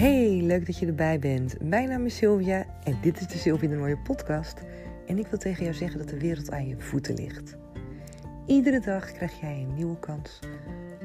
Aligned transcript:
Hey, 0.00 0.40
leuk 0.42 0.66
dat 0.66 0.78
je 0.78 0.86
erbij 0.86 1.18
bent. 1.18 1.60
Mijn 1.62 1.88
naam 1.88 2.06
is 2.06 2.16
Sylvia 2.16 2.66
en 2.84 2.98
dit 3.00 3.20
is 3.20 3.26
de 3.26 3.38
Sylvia 3.38 3.68
de 3.68 3.76
Mooie 3.76 3.98
podcast. 3.98 4.60
En 5.06 5.18
ik 5.18 5.26
wil 5.26 5.38
tegen 5.38 5.62
jou 5.62 5.74
zeggen 5.74 5.98
dat 5.98 6.08
de 6.08 6.18
wereld 6.18 6.50
aan 6.50 6.66
je 6.66 6.80
voeten 6.80 7.14
ligt. 7.14 7.56
Iedere 8.46 8.80
dag 8.80 9.12
krijg 9.12 9.40
jij 9.40 9.60
een 9.60 9.74
nieuwe 9.74 9.98
kans 9.98 10.38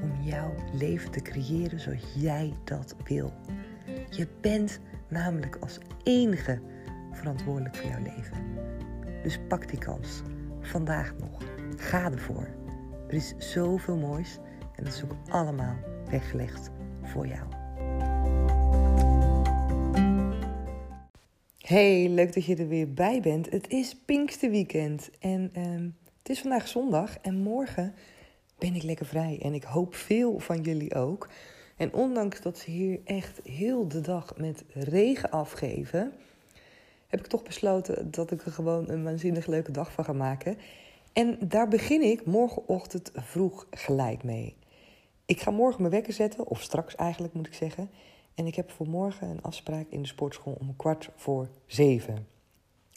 om 0.02 0.12
jouw 0.22 0.54
leven 0.74 1.12
te 1.12 1.22
creëren 1.22 1.80
zoals 1.80 2.14
jij 2.16 2.54
dat 2.64 2.96
wil. 3.04 3.34
Je 4.10 4.28
bent 4.42 4.80
namelijk 5.08 5.58
als 5.60 5.78
enige 6.04 6.60
verantwoordelijk 7.12 7.76
voor 7.76 7.90
jouw 7.90 8.04
leven. 8.16 8.38
Dus 9.24 9.40
pak 9.48 9.70
die 9.70 9.80
kans. 9.80 10.22
Vandaag 10.62 11.14
nog. 11.20 11.42
Ga 11.78 12.12
ervoor. 12.12 12.48
Er 13.08 13.14
is 13.14 13.34
zoveel 13.38 13.98
moois 13.98 14.40
en 14.76 14.84
dat 14.84 14.94
is 14.94 15.04
ook 15.04 15.16
allemaal 15.30 15.76
weggelegd 16.10 16.70
voor 17.02 17.28
jou. 17.28 17.65
Hey, 21.66 22.10
leuk 22.10 22.34
dat 22.34 22.46
je 22.46 22.56
er 22.56 22.68
weer 22.68 22.94
bij 22.94 23.22
bent. 23.22 23.50
Het 23.50 23.70
is 23.70 23.96
Pinksterweekend 23.96 25.10
en 25.20 25.50
ehm, 25.54 25.90
het 26.18 26.30
is 26.30 26.40
vandaag 26.40 26.68
zondag 26.68 27.18
en 27.18 27.36
morgen 27.36 27.94
ben 28.58 28.76
ik 28.76 28.84
lekker 28.84 29.06
vrij. 29.06 29.40
En 29.42 29.54
ik 29.54 29.64
hoop 29.64 29.96
veel 29.96 30.40
van 30.40 30.62
jullie 30.62 30.96
ook. 30.96 31.30
En 31.78 31.94
ondanks 31.94 32.42
dat 32.42 32.58
ze 32.58 32.72
hier 32.72 33.00
echt 33.04 33.40
heel 33.44 33.88
de 33.88 34.02
dag 34.02 34.38
met 34.38 34.64
regen 34.74 35.30
afgeven, 35.30 36.14
heb 37.08 37.20
ik 37.20 37.28
toch 37.28 37.44
besloten 37.44 38.12
dat 38.12 38.32
ik 38.32 38.46
er 38.46 38.52
gewoon 38.52 38.90
een 38.90 39.04
waanzinnig 39.04 39.48
leuke 39.48 39.72
dag 39.72 39.92
van 39.92 40.04
ga 40.06 40.14
maken. 40.14 40.58
En 41.14 41.38
daar 41.48 41.68
begin 41.68 42.02
ik 42.02 42.26
morgenochtend 42.26 43.12
vroeg 43.14 43.68
gelijk 43.72 44.24
mee. 44.24 44.56
Ik 45.26 45.42
ga 45.42 45.52
morgen 45.52 45.82
mijn 45.82 45.94
wekker 45.94 46.14
zetten, 46.14 46.48
of 46.48 46.62
straks 46.62 46.96
eigenlijk 46.96 47.34
moet 47.34 47.48
ik 47.48 47.54
zeggen. 47.54 47.90
En 48.36 48.48
ik 48.48 48.56
heb 48.56 48.72
voor 48.72 48.88
morgen 48.88 49.30
een 49.30 49.42
afspraak 49.42 49.86
in 49.90 50.02
de 50.02 50.08
sportschool 50.08 50.58
om 50.60 50.76
kwart 50.76 51.10
voor 51.16 51.50
zeven. 51.66 52.28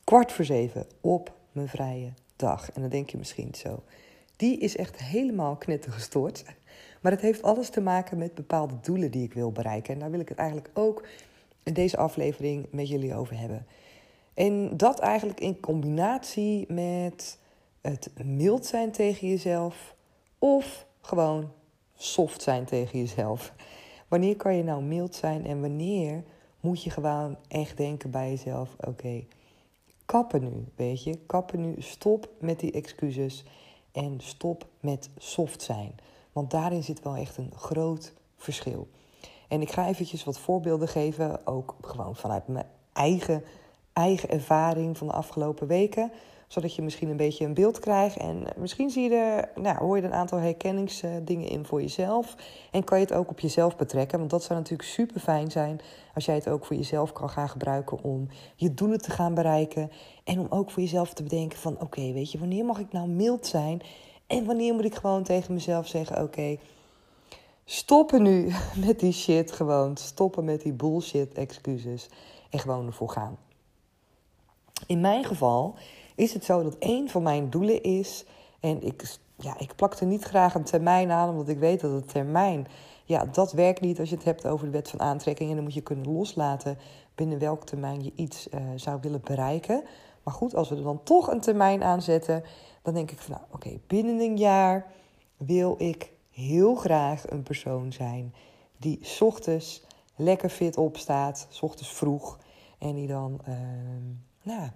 Kwart 0.05 0.33
voor 0.33 0.45
zeven 0.45 0.87
op 1.01 1.33
mijn 1.53 1.69
vrije 1.69 2.13
dag. 2.37 2.73
En 2.73 2.81
dan 2.81 2.91
denk 2.91 3.11
je 3.11 3.19
misschien 3.19 3.55
zo. 3.55 3.83
Die 4.37 4.59
is 4.59 4.77
echt 4.77 4.97
helemaal 4.97 5.57
knettergestoord. 5.57 6.45
Maar 7.01 7.13
het 7.13 7.21
heeft 7.21 7.43
alles 7.43 7.71
te 7.71 7.81
maken 7.81 8.19
met 8.19 8.35
bepaalde 8.35 8.81
doelen 8.81 9.11
die 9.11 9.25
ik 9.25 9.33
wil 9.33 9.53
bereiken. 9.53 9.95
En 9.95 10.01
daar 10.01 10.11
wil 10.11 10.21
ik 10.21 10.29
het 10.29 10.39
eigenlijk 10.39 10.71
ook 10.75 11.07
in 11.63 11.73
deze 11.73 11.97
aflevering 11.97 12.67
met 12.71 12.89
jullie 12.89 13.15
over 13.15 13.39
hebben. 13.39 13.67
En 14.35 14.77
dat 14.77 14.99
eigenlijk 14.99 15.41
in 15.41 15.61
combinatie 15.61 16.73
met 16.73 17.39
het 17.81 18.11
mild 18.25 18.67
zijn 18.67 18.91
tegen 18.91 19.29
jezelf 19.29 19.95
of 20.39 20.87
gewoon 21.01 21.53
soft 21.97 22.43
zijn 22.43 22.65
tegen 22.65 22.99
jezelf. 22.99 23.53
Wanneer 24.09 24.37
kan 24.37 24.57
je 24.57 24.63
nou 24.63 24.83
mild 24.83 25.15
zijn 25.15 25.47
en 25.47 25.61
wanneer 25.61 26.25
moet 26.61 26.83
je 26.83 26.91
gewoon 26.91 27.37
echt 27.49 27.77
denken 27.77 28.11
bij 28.11 28.29
jezelf: 28.29 28.77
oké, 28.81 29.25
kappen 30.05 30.43
nu, 30.43 30.65
weet 30.77 31.05
je, 31.05 31.19
kappen 31.27 31.61
nu, 31.61 31.75
stop 31.79 32.29
met 32.41 32.61
die 32.61 32.73
excuses 32.73 33.45
en 33.93 34.21
stop 34.21 34.67
met 34.81 35.11
soft 35.17 35.63
zijn. 35.63 35.95
Want 36.33 36.51
daarin 36.51 36.83
zit 36.83 37.03
wel 37.03 37.15
echt 37.15 37.37
een 37.37 37.53
groot 37.57 38.13
verschil. 38.37 38.89
En 39.49 39.61
ik 39.61 39.71
ga 39.71 39.87
eventjes 39.89 40.25
wat 40.25 40.39
voorbeelden 40.39 40.89
geven, 40.89 41.47
ook 41.47 41.77
gewoon 41.81 42.17
vanuit 42.17 42.49
mijn 42.49 42.67
eigen, 42.93 43.43
eigen 43.93 44.31
ervaring 44.31 44.99
van 44.99 45.07
de 45.07 45.13
afgelopen 45.13 45.67
weken 45.67 46.13
zodat 46.49 46.75
je 46.75 46.83
misschien 46.83 47.09
een 47.09 47.17
beetje 47.17 47.45
een 47.45 47.55
beeld 47.55 47.79
krijgt. 47.79 48.17
En 48.17 48.45
misschien 48.57 48.91
zie 48.91 49.11
je 49.11 49.49
nou, 49.55 49.77
hoor 49.77 49.97
je 49.97 50.03
er 50.03 50.09
een 50.09 50.15
aantal 50.15 50.39
herkenningsdingen 50.39 51.49
in 51.49 51.65
voor 51.65 51.81
jezelf. 51.81 52.35
En 52.71 52.85
kan 52.85 52.99
je 52.99 53.05
het 53.05 53.15
ook 53.15 53.31
op 53.31 53.41
jezelf 53.41 53.77
betrekken. 53.77 54.19
Want 54.19 54.31
dat 54.31 54.43
zou 54.43 54.59
natuurlijk 54.59 54.89
super 54.89 55.21
fijn 55.21 55.51
zijn 55.51 55.81
als 56.15 56.25
jij 56.25 56.35
het 56.35 56.49
ook 56.49 56.65
voor 56.65 56.77
jezelf 56.77 57.13
kan 57.13 57.31
gaan 57.31 57.49
gebruiken 57.49 58.03
om 58.03 58.29
je 58.57 58.75
doelen 58.75 59.01
te 59.01 59.11
gaan 59.11 59.35
bereiken. 59.35 59.91
En 60.25 60.39
om 60.39 60.47
ook 60.51 60.71
voor 60.71 60.83
jezelf 60.83 61.13
te 61.15 61.23
bedenken 61.23 61.59
van 61.59 61.81
oké, 61.81 62.13
weet 62.13 62.33
je, 62.33 62.39
wanneer 62.39 62.65
mag 62.65 62.79
ik 62.79 62.93
nou 62.93 63.09
mild 63.09 63.47
zijn? 63.47 63.81
En 64.27 64.45
wanneer 64.45 64.75
moet 64.75 64.85
ik 64.85 64.95
gewoon 64.95 65.23
tegen 65.23 65.55
mezelf 65.55 65.87
zeggen, 65.87 66.23
oké, 66.23 66.57
stoppen 67.65 68.23
nu 68.23 68.53
met 68.87 69.01
die 69.01 69.13
shit 69.13 69.53
gewoon. 69.53 69.97
Stoppen 69.97 70.45
met 70.45 70.63
die 70.63 70.73
bullshit 70.73 71.33
excuses. 71.33 72.09
En 72.51 72.59
gewoon 72.59 72.87
ervoor 72.87 73.11
gaan. 73.11 73.39
In 74.87 75.01
mijn 75.01 75.25
geval 75.25 75.75
is 76.19 76.33
het 76.33 76.45
zo 76.45 76.63
dat 76.63 76.77
een 76.79 77.11
van 77.11 77.23
mijn 77.23 77.51
doelen 77.51 77.83
is. 77.83 78.25
En 78.61 78.83
ik, 78.83 79.19
ja, 79.37 79.59
ik 79.59 79.77
plak 79.77 79.95
er 79.95 80.07
niet 80.07 80.23
graag 80.23 80.55
een 80.55 80.65
termijn 80.65 81.11
aan, 81.11 81.31
omdat 81.31 81.49
ik 81.49 81.59
weet 81.59 81.81
dat 81.81 81.93
het 81.93 82.09
termijn. 82.09 82.67
Ja, 83.05 83.25
dat 83.25 83.53
werkt 83.53 83.81
niet 83.81 84.01
als 84.01 84.09
je 84.09 84.15
het 84.15 84.25
hebt 84.25 84.47
over 84.47 84.67
de 84.67 84.73
wet 84.73 84.89
van 84.89 85.01
aantrekking. 85.01 85.49
En 85.49 85.55
dan 85.55 85.65
moet 85.65 85.75
je 85.75 85.81
kunnen 85.81 86.13
loslaten 86.13 86.79
binnen 87.15 87.39
welk 87.39 87.65
termijn 87.65 88.05
je 88.05 88.13
iets 88.15 88.49
uh, 88.49 88.61
zou 88.77 88.99
willen 89.01 89.21
bereiken. 89.25 89.83
Maar 90.23 90.35
goed, 90.35 90.55
als 90.55 90.69
we 90.69 90.77
er 90.77 90.83
dan 90.83 91.03
toch 91.03 91.31
een 91.31 91.41
termijn 91.41 91.83
aan 91.83 92.03
zetten, 92.03 92.43
dan 92.83 92.95
denk 92.95 93.11
ik 93.11 93.19
van 93.19 93.35
nou, 93.35 93.45
oké, 93.53 93.79
binnen 93.87 94.21
een 94.21 94.37
jaar 94.37 94.87
wil 95.37 95.75
ik 95.79 96.13
heel 96.31 96.75
graag 96.75 97.31
een 97.31 97.43
persoon 97.43 97.93
zijn 97.93 98.35
die 98.77 99.01
ochtends 99.21 99.83
lekker 100.17 100.49
fit 100.49 100.77
opstaat, 100.77 101.49
ochtends 101.61 101.93
vroeg. 101.93 102.39
En 102.79 102.95
die 102.95 103.07
dan, 103.07 103.41
uh, 103.49 103.55
nou, 104.43 104.69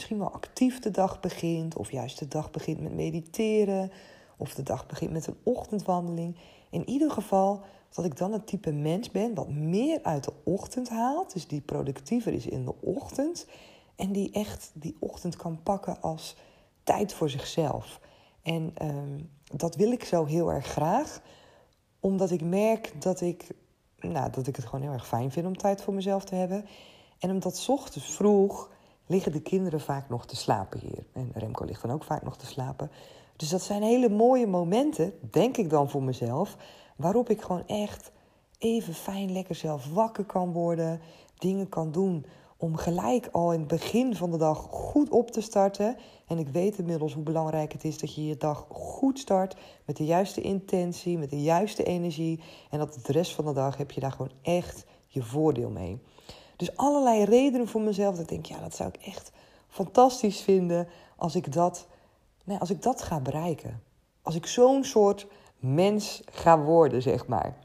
misschien 0.00 0.18
wel 0.18 0.32
actief 0.32 0.78
de 0.78 0.90
dag 0.90 1.20
begint, 1.20 1.76
of 1.76 1.90
juist 1.90 2.18
de 2.18 2.28
dag 2.28 2.50
begint 2.50 2.80
met 2.80 2.94
mediteren, 2.94 3.90
of 4.36 4.54
de 4.54 4.62
dag 4.62 4.86
begint 4.86 5.12
met 5.12 5.26
een 5.26 5.36
ochtendwandeling. 5.42 6.36
In 6.70 6.88
ieder 6.88 7.10
geval 7.10 7.60
dat 7.94 8.04
ik 8.04 8.16
dan 8.16 8.32
het 8.32 8.46
type 8.46 8.72
mens 8.72 9.10
ben 9.10 9.34
wat 9.34 9.48
meer 9.48 10.02
uit 10.02 10.24
de 10.24 10.32
ochtend 10.44 10.88
haalt, 10.88 11.32
dus 11.32 11.46
die 11.46 11.60
productiever 11.60 12.32
is 12.32 12.46
in 12.46 12.64
de 12.64 12.74
ochtend 12.80 13.46
en 13.96 14.12
die 14.12 14.32
echt 14.32 14.70
die 14.74 14.96
ochtend 14.98 15.36
kan 15.36 15.62
pakken 15.62 16.00
als 16.00 16.36
tijd 16.82 17.12
voor 17.12 17.30
zichzelf. 17.30 18.00
En 18.42 18.70
ehm, 18.74 19.20
dat 19.44 19.76
wil 19.76 19.92
ik 19.92 20.04
zo 20.04 20.24
heel 20.24 20.52
erg 20.52 20.66
graag, 20.66 21.22
omdat 22.00 22.30
ik 22.30 22.42
merk 22.42 23.02
dat 23.02 23.20
ik, 23.20 23.46
nou, 23.98 24.30
dat 24.30 24.46
ik 24.46 24.56
het 24.56 24.64
gewoon 24.64 24.82
heel 24.82 24.92
erg 24.92 25.08
fijn 25.08 25.30
vind 25.30 25.46
om 25.46 25.56
tijd 25.56 25.82
voor 25.82 25.94
mezelf 25.94 26.24
te 26.24 26.34
hebben. 26.34 26.66
En 27.18 27.30
omdat 27.30 27.66
ochtends 27.68 28.14
vroeg 28.14 28.70
liggen 29.10 29.32
de 29.32 29.40
kinderen 29.40 29.80
vaak 29.80 30.08
nog 30.08 30.26
te 30.26 30.36
slapen 30.36 30.80
hier. 30.80 31.04
En 31.12 31.30
Remco 31.34 31.64
ligt 31.64 31.82
dan 31.82 31.90
ook 31.90 32.04
vaak 32.04 32.22
nog 32.22 32.36
te 32.36 32.46
slapen. 32.46 32.90
Dus 33.36 33.48
dat 33.48 33.62
zijn 33.62 33.82
hele 33.82 34.08
mooie 34.08 34.46
momenten, 34.46 35.12
denk 35.30 35.56
ik 35.56 35.70
dan 35.70 35.90
voor 35.90 36.02
mezelf, 36.02 36.56
waarop 36.96 37.30
ik 37.30 37.42
gewoon 37.42 37.66
echt 37.66 38.12
even 38.58 38.94
fijn 38.94 39.32
lekker 39.32 39.54
zelf 39.54 39.92
wakker 39.92 40.24
kan 40.24 40.52
worden, 40.52 41.00
dingen 41.38 41.68
kan 41.68 41.92
doen 41.92 42.26
om 42.56 42.76
gelijk 42.76 43.28
al 43.32 43.52
in 43.52 43.58
het 43.58 43.68
begin 43.68 44.16
van 44.16 44.30
de 44.30 44.36
dag 44.36 44.58
goed 44.70 45.10
op 45.10 45.30
te 45.30 45.40
starten. 45.40 45.96
En 46.26 46.38
ik 46.38 46.48
weet 46.48 46.78
inmiddels 46.78 47.14
hoe 47.14 47.22
belangrijk 47.22 47.72
het 47.72 47.84
is 47.84 47.98
dat 47.98 48.14
je 48.14 48.26
je 48.26 48.36
dag 48.36 48.66
goed 48.68 49.18
start 49.18 49.56
met 49.84 49.96
de 49.96 50.04
juiste 50.04 50.40
intentie, 50.40 51.18
met 51.18 51.30
de 51.30 51.42
juiste 51.42 51.84
energie 51.84 52.40
en 52.70 52.78
dat 52.78 52.98
de 53.02 53.12
rest 53.12 53.34
van 53.34 53.44
de 53.44 53.52
dag 53.52 53.76
heb 53.76 53.90
je 53.90 54.00
daar 54.00 54.12
gewoon 54.12 54.32
echt 54.42 54.84
je 55.06 55.22
voordeel 55.22 55.70
mee. 55.70 56.00
Dus 56.60 56.76
allerlei 56.76 57.24
redenen 57.24 57.68
voor 57.68 57.80
mezelf. 57.80 58.14
Dat 58.14 58.22
ik 58.22 58.28
denk, 58.28 58.46
ja, 58.46 58.60
dat 58.60 58.74
zou 58.74 58.88
ik 58.92 59.06
echt 59.06 59.32
fantastisch 59.68 60.40
vinden 60.40 60.88
als 61.16 61.34
ik 61.34 61.52
dat, 61.52 61.86
nee, 62.44 62.58
als 62.58 62.70
ik 62.70 62.82
dat 62.82 63.02
ga 63.02 63.20
bereiken. 63.20 63.82
Als 64.22 64.34
ik 64.34 64.46
zo'n 64.46 64.84
soort 64.84 65.26
mens 65.58 66.22
ga 66.30 66.58
worden, 66.58 67.02
zeg 67.02 67.26
maar. 67.26 67.56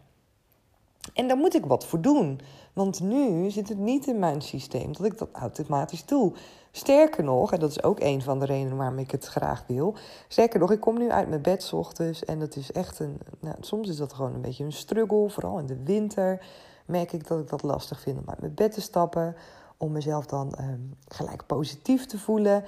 En 1.14 1.28
daar 1.28 1.38
moet 1.38 1.56
ik 1.56 1.66
wat 1.66 1.86
voor 1.86 2.02
doen. 2.02 2.40
Want 2.74 3.00
nu 3.00 3.50
zit 3.50 3.70
het 3.70 3.78
niet 3.78 4.08
in 4.08 4.20
mijn 4.20 4.42
systeem 4.42 4.94
dat 4.94 5.06
ik 5.06 5.18
dat 5.18 5.30
automatisch 5.32 6.06
doe. 6.06 6.34
Sterker 6.72 7.24
nog, 7.24 7.52
en 7.54 7.60
dat 7.60 7.70
is 7.70 7.84
ook 7.84 8.00
een 8.00 8.22
van 8.22 8.40
de 8.40 8.46
redenen 8.46 8.78
waarom 8.78 9.00
ik 9.00 9.12
het 9.12 9.26
graag 9.26 9.64
wil. 9.68 9.96
Sterker 10.28 10.60
nog, 10.60 10.72
ik 10.72 10.80
kom 10.80 10.98
nu 10.98 11.12
uit 11.12 11.30
mijn 11.30 11.42
bed 11.42 11.64
s 11.64 11.74
ochtends 11.74 12.26
en 12.26 12.40
dat 12.40 12.56
is 12.56 12.72
echt 12.72 13.00
een. 13.00 13.18
Nou, 13.40 13.56
soms 13.60 13.90
is 13.90 13.98
dat 13.98 14.14
gewoon 14.14 14.34
een 14.34 14.42
beetje 14.42 14.64
een 14.64 14.72
struggle, 14.72 15.30
vooral 15.30 15.60
in 15.60 15.66
de 15.66 15.84
winter 15.84 16.46
merk 16.86 17.12
ik 17.12 17.28
dat 17.28 17.40
ik 17.40 17.50
dat 17.50 17.64
lastig 17.64 18.00
vind 18.00 18.18
om 18.18 18.30
uit 18.30 18.40
mijn 18.40 18.54
bed 18.54 18.72
te 18.72 18.82
stappen. 18.82 19.36
Om 19.78 19.92
mezelf 19.92 20.26
dan 20.26 20.54
ehm, 20.54 20.80
gelijk 21.08 21.46
positief 21.46 22.06
te 22.06 22.20
voelen. 22.20 22.64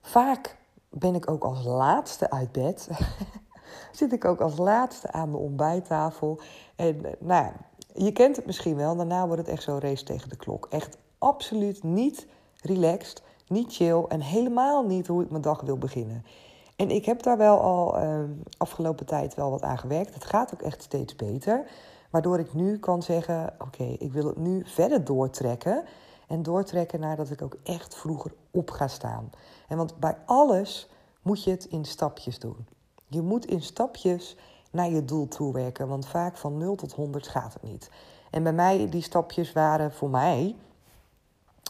Vaak 0.00 0.56
ben 0.90 1.14
ik 1.14 1.30
ook 1.30 1.44
als 1.44 1.64
laatste 1.64 2.30
uit 2.30 2.52
bed. 2.52 2.88
Zit 3.92 4.12
ik 4.12 4.24
ook 4.24 4.40
als 4.40 4.56
laatste 4.56 5.12
aan 5.12 5.30
de 5.30 5.36
ontbijttafel. 5.36 6.40
En 6.76 6.96
uh, 6.96 7.10
nou, 7.18 7.52
je 7.94 8.12
kent 8.12 8.36
het 8.36 8.46
misschien 8.46 8.76
wel. 8.76 8.96
Daarna 8.96 9.26
wordt 9.26 9.42
het 9.42 9.50
echt 9.50 9.62
zo'n 9.62 9.80
race 9.80 10.04
tegen 10.04 10.28
de 10.28 10.36
klok. 10.36 10.66
Echt 10.70 10.96
absoluut 11.18 11.82
niet 11.82 12.26
relaxed, 12.60 13.22
niet 13.48 13.74
chill 13.74 14.04
en 14.08 14.20
helemaal 14.20 14.86
niet 14.86 15.06
hoe 15.06 15.22
ik 15.22 15.30
mijn 15.30 15.42
dag 15.42 15.60
wil 15.60 15.78
beginnen. 15.78 16.24
En 16.76 16.90
ik 16.90 17.04
heb 17.04 17.22
daar 17.22 17.36
wel 17.36 17.60
al 17.60 18.02
uh, 18.02 18.20
afgelopen 18.56 19.06
tijd 19.06 19.34
wel 19.34 19.50
wat 19.50 19.62
aan 19.62 19.78
gewerkt. 19.78 20.14
Het 20.14 20.24
gaat 20.24 20.54
ook 20.54 20.62
echt 20.62 20.82
steeds 20.82 21.16
beter. 21.16 21.66
Waardoor 22.10 22.38
ik 22.38 22.54
nu 22.54 22.78
kan 22.78 23.02
zeggen: 23.02 23.54
Oké, 23.58 23.84
ik 23.98 24.12
wil 24.12 24.26
het 24.26 24.36
nu 24.36 24.62
verder 24.66 25.04
doortrekken. 25.04 25.84
En 26.26 26.42
doortrekken 26.42 27.00
naar 27.00 27.16
dat 27.16 27.30
ik 27.30 27.42
ook 27.42 27.56
echt 27.62 27.94
vroeger 27.94 28.32
op 28.50 28.70
ga 28.70 28.88
staan. 28.88 29.30
En 29.68 29.76
want 29.76 29.98
bij 29.98 30.16
alles 30.24 30.88
moet 31.22 31.44
je 31.44 31.50
het 31.50 31.64
in 31.64 31.84
stapjes 31.84 32.38
doen. 32.38 32.66
Je 33.06 33.22
moet 33.22 33.46
in 33.46 33.62
stapjes 33.62 34.36
naar 34.70 34.90
je 34.90 35.04
doel 35.04 35.28
toe 35.28 35.52
werken. 35.52 35.88
Want 35.88 36.06
vaak 36.06 36.36
van 36.36 36.58
0 36.58 36.74
tot 36.74 36.92
100 36.92 37.28
gaat 37.28 37.52
het 37.52 37.62
niet. 37.62 37.90
En 38.30 38.42
bij 38.42 38.52
mij, 38.52 38.88
die 38.88 39.02
stapjes 39.02 39.52
waren 39.52 39.92
voor 39.92 40.10
mij 40.10 40.56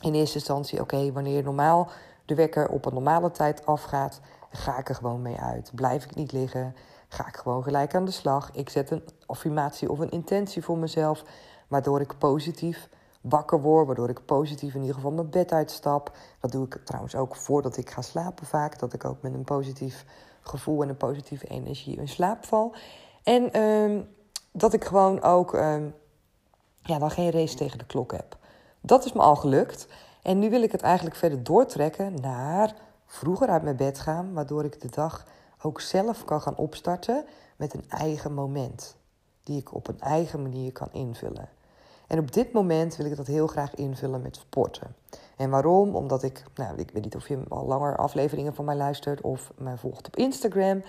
in 0.00 0.14
eerste 0.14 0.36
instantie: 0.36 0.80
oké, 0.80 1.12
wanneer 1.12 1.42
normaal 1.42 1.88
de 2.24 2.34
wekker 2.34 2.68
op 2.68 2.86
een 2.86 2.94
normale 2.94 3.30
tijd 3.30 3.66
afgaat, 3.66 4.20
ga 4.50 4.78
ik 4.78 4.88
er 4.88 4.94
gewoon 4.94 5.22
mee 5.22 5.36
uit. 5.36 5.70
Blijf 5.74 6.04
ik 6.04 6.14
niet 6.14 6.32
liggen, 6.32 6.74
ga 7.08 7.26
ik 7.26 7.36
gewoon 7.36 7.62
gelijk 7.62 7.94
aan 7.94 8.04
de 8.04 8.10
slag. 8.10 8.50
Ik 8.52 8.68
zet 8.68 8.90
een 8.90 9.02
affirmatie 9.26 9.90
of 9.90 9.98
een 9.98 10.10
intentie 10.10 10.62
voor 10.62 10.78
mezelf, 10.78 11.22
waardoor 11.68 12.00
ik 12.00 12.18
positief 12.18 12.88
wakker 13.20 13.60
word, 13.60 13.86
waardoor 13.86 14.08
ik 14.08 14.24
positief 14.24 14.74
in 14.74 14.80
ieder 14.80 14.94
geval 14.94 15.10
mijn 15.10 15.30
bed 15.30 15.52
uitstap. 15.52 16.16
Dat 16.40 16.52
doe 16.52 16.64
ik 16.64 16.80
trouwens 16.84 17.14
ook 17.14 17.36
voordat 17.36 17.76
ik 17.76 17.90
ga 17.90 18.02
slapen 18.02 18.46
vaak, 18.46 18.78
dat 18.78 18.92
ik 18.92 19.04
ook 19.04 19.22
met 19.22 19.34
een 19.34 19.44
positief 19.44 20.04
gevoel 20.40 20.82
en 20.82 20.88
een 20.88 20.96
positieve 20.96 21.46
energie 21.46 21.96
in 21.96 22.08
slaap 22.08 22.44
val. 22.44 22.74
En 23.22 23.52
ehm, 23.52 24.00
dat 24.52 24.72
ik 24.72 24.84
gewoon 24.84 25.22
ook 25.22 25.54
ehm, 25.54 25.88
ja, 26.82 26.98
dan 26.98 27.10
geen 27.10 27.30
race 27.30 27.56
tegen 27.56 27.78
de 27.78 27.86
klok 27.86 28.12
heb. 28.12 28.36
Dat 28.80 29.04
is 29.04 29.12
me 29.12 29.20
al 29.20 29.36
gelukt. 29.36 29.86
En 30.22 30.38
nu 30.38 30.50
wil 30.50 30.62
ik 30.62 30.72
het 30.72 30.82
eigenlijk 30.82 31.16
verder 31.16 31.42
doortrekken 31.42 32.14
naar 32.20 32.74
vroeger 33.06 33.48
uit 33.48 33.62
mijn 33.62 33.76
bed 33.76 33.98
gaan, 33.98 34.32
waardoor 34.32 34.64
ik 34.64 34.80
de 34.80 34.90
dag 34.90 35.26
ook 35.62 35.80
zelf 35.80 36.24
kan 36.24 36.40
gaan 36.40 36.56
opstarten 36.56 37.24
met 37.56 37.74
een 37.74 37.84
eigen 37.88 38.34
moment, 38.34 38.96
die 39.42 39.58
ik 39.58 39.74
op 39.74 39.88
een 39.88 40.00
eigen 40.00 40.42
manier 40.42 40.72
kan 40.72 40.88
invullen. 40.92 41.48
En 42.06 42.18
op 42.18 42.32
dit 42.32 42.52
moment 42.52 42.96
wil 42.96 43.06
ik 43.06 43.16
dat 43.16 43.26
heel 43.26 43.46
graag 43.46 43.74
invullen 43.74 44.22
met 44.22 44.36
sporten. 44.36 44.94
En 45.36 45.50
waarom? 45.50 45.96
Omdat 45.96 46.22
ik, 46.22 46.44
nou, 46.54 46.78
ik 46.78 46.90
weet 46.90 47.04
niet 47.04 47.16
of 47.16 47.28
je 47.28 47.42
al 47.48 47.66
langer 47.66 47.96
afleveringen 47.96 48.54
van 48.54 48.64
mij 48.64 48.76
luistert 48.76 49.20
of 49.20 49.52
mij 49.56 49.76
volgt 49.76 50.06
op 50.06 50.16
Instagram. 50.16 50.82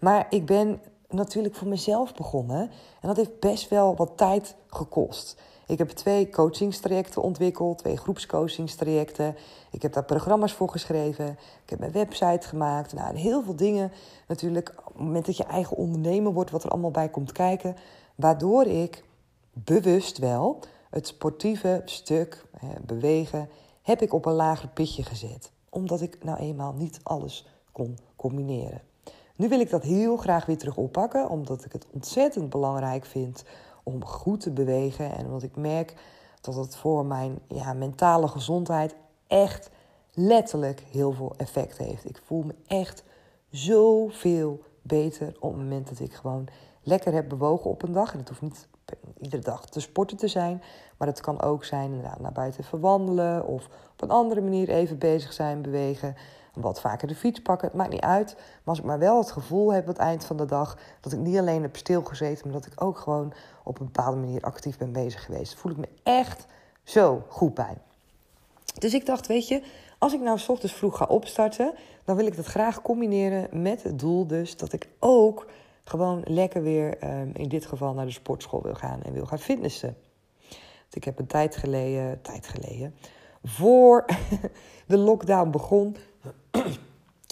Maar 0.00 0.26
ik 0.30 0.46
ben 0.46 0.80
natuurlijk 1.08 1.54
voor 1.54 1.68
mezelf 1.68 2.14
begonnen. 2.14 2.60
En 3.00 3.08
dat 3.08 3.16
heeft 3.16 3.40
best 3.40 3.68
wel 3.68 3.96
wat 3.96 4.16
tijd 4.16 4.54
gekost. 4.66 5.40
Ik 5.68 5.78
heb 5.78 5.88
twee 5.88 6.30
coachingstrajecten 6.30 7.22
ontwikkeld, 7.22 7.78
twee 7.78 7.96
groepscoachingstrajecten. 7.96 9.36
Ik 9.70 9.82
heb 9.82 9.92
daar 9.92 10.04
programma's 10.04 10.52
voor 10.52 10.68
geschreven. 10.68 11.38
Ik 11.62 11.70
heb 11.70 11.78
mijn 11.78 11.92
website 11.92 12.48
gemaakt. 12.48 12.92
Nou, 12.92 13.16
heel 13.16 13.42
veel 13.42 13.56
dingen 13.56 13.92
natuurlijk. 14.28 14.74
Op 14.78 14.94
het 14.94 15.02
moment 15.02 15.26
dat 15.26 15.36
je 15.36 15.44
eigen 15.44 15.76
ondernemer 15.76 16.32
wordt, 16.32 16.50
wat 16.50 16.64
er 16.64 16.70
allemaal 16.70 16.90
bij 16.90 17.08
komt 17.08 17.32
kijken. 17.32 17.76
Waardoor 18.14 18.66
ik 18.66 19.04
bewust 19.52 20.18
wel 20.18 20.58
het 20.90 21.06
sportieve 21.06 21.82
stuk, 21.84 22.44
bewegen, 22.86 23.48
heb 23.82 24.02
ik 24.02 24.12
op 24.12 24.26
een 24.26 24.32
lager 24.32 24.68
pitje 24.68 25.02
gezet. 25.02 25.50
Omdat 25.68 26.00
ik 26.00 26.24
nou 26.24 26.38
eenmaal 26.38 26.72
niet 26.72 27.00
alles 27.02 27.46
kon 27.72 27.98
combineren. 28.16 28.80
Nu 29.36 29.48
wil 29.48 29.60
ik 29.60 29.70
dat 29.70 29.82
heel 29.82 30.16
graag 30.16 30.46
weer 30.46 30.58
terug 30.58 30.76
oppakken, 30.76 31.28
omdat 31.28 31.64
ik 31.64 31.72
het 31.72 31.86
ontzettend 31.90 32.50
belangrijk 32.50 33.04
vind 33.04 33.44
om 33.88 34.04
goed 34.04 34.40
te 34.40 34.50
bewegen. 34.50 35.16
En 35.16 35.24
omdat 35.24 35.42
ik 35.42 35.56
merk 35.56 35.94
dat 36.40 36.54
het 36.54 36.76
voor 36.76 37.06
mijn 37.06 37.38
ja, 37.46 37.72
mentale 37.72 38.28
gezondheid 38.28 38.96
echt 39.26 39.70
letterlijk 40.12 40.80
heel 40.80 41.12
veel 41.12 41.34
effect 41.36 41.78
heeft. 41.78 42.08
Ik 42.08 42.20
voel 42.24 42.42
me 42.42 42.54
echt 42.66 43.04
zoveel 43.50 44.62
beter 44.82 45.36
op 45.40 45.52
het 45.52 45.62
moment 45.62 45.88
dat 45.88 46.00
ik 46.00 46.12
gewoon 46.12 46.48
lekker 46.82 47.12
heb 47.12 47.28
bewogen 47.28 47.70
op 47.70 47.82
een 47.82 47.92
dag. 47.92 48.12
En 48.12 48.18
het 48.18 48.28
hoeft 48.28 48.42
niet 48.42 48.68
iedere 49.20 49.42
dag 49.42 49.66
te 49.66 49.80
sporten 49.80 50.16
te 50.16 50.28
zijn. 50.28 50.62
Maar 50.96 51.08
het 51.08 51.20
kan 51.20 51.40
ook 51.40 51.64
zijn 51.64 51.90
inderdaad 51.90 52.20
naar 52.20 52.32
buiten 52.32 52.64
verwandelen 52.64 53.46
of 53.46 53.68
op 53.92 54.02
een 54.02 54.10
andere 54.10 54.40
manier 54.40 54.68
even 54.68 54.98
bezig 54.98 55.32
zijn, 55.32 55.62
bewegen. 55.62 56.16
Wat 56.60 56.80
vaker 56.80 57.08
de 57.08 57.14
fiets 57.14 57.42
pakken, 57.42 57.68
het 57.68 57.76
maakt 57.76 57.92
niet 57.92 58.00
uit. 58.00 58.34
Maar 58.36 58.62
als 58.64 58.78
ik 58.78 58.84
maar 58.84 58.98
wel 58.98 59.18
het 59.18 59.30
gevoel 59.30 59.72
heb 59.72 59.82
aan 59.82 59.88
het 59.88 59.98
eind 59.98 60.24
van 60.24 60.36
de 60.36 60.44
dag 60.44 60.78
dat 61.00 61.12
ik 61.12 61.18
niet 61.18 61.38
alleen 61.38 61.62
heb 61.62 61.76
stilgezeten, 61.76 62.50
maar 62.50 62.60
dat 62.60 62.72
ik 62.72 62.82
ook 62.82 62.98
gewoon 62.98 63.32
op 63.64 63.80
een 63.80 63.86
bepaalde 63.86 64.16
manier 64.16 64.40
actief 64.40 64.78
ben 64.78 64.92
bezig 64.92 65.24
geweest, 65.24 65.54
voel 65.54 65.72
ik 65.72 65.78
me 65.78 65.88
echt 66.02 66.46
zo 66.82 67.24
goed 67.28 67.54
bij. 67.54 67.76
Dus 68.78 68.94
ik 68.94 69.06
dacht, 69.06 69.26
weet 69.26 69.48
je, 69.48 69.62
als 69.98 70.12
ik 70.12 70.20
nou 70.20 70.38
s 70.38 70.48
ochtends 70.48 70.74
vroeg 70.74 70.96
ga 70.96 71.04
opstarten, 71.04 71.74
dan 72.04 72.16
wil 72.16 72.26
ik 72.26 72.36
dat 72.36 72.46
graag 72.46 72.82
combineren 72.82 73.62
met 73.62 73.82
het 73.82 73.98
doel 73.98 74.26
dus 74.26 74.56
dat 74.56 74.72
ik 74.72 74.88
ook 74.98 75.46
gewoon 75.84 76.22
lekker 76.24 76.62
weer 76.62 77.04
um, 77.04 77.30
in 77.34 77.48
dit 77.48 77.66
geval 77.66 77.94
naar 77.94 78.06
de 78.06 78.12
sportschool 78.12 78.62
wil 78.62 78.74
gaan 78.74 79.02
en 79.02 79.12
wil 79.12 79.26
gaan 79.26 79.38
fitnessen. 79.38 79.96
Want 80.48 80.96
ik 80.96 81.04
heb 81.04 81.18
een 81.18 81.26
tijd 81.26 81.56
geleden, 81.56 82.22
tijd 82.22 82.46
geleden, 82.46 82.94
voor 83.44 84.04
de 84.86 84.96
lockdown 84.98 85.50
begon. 85.50 85.96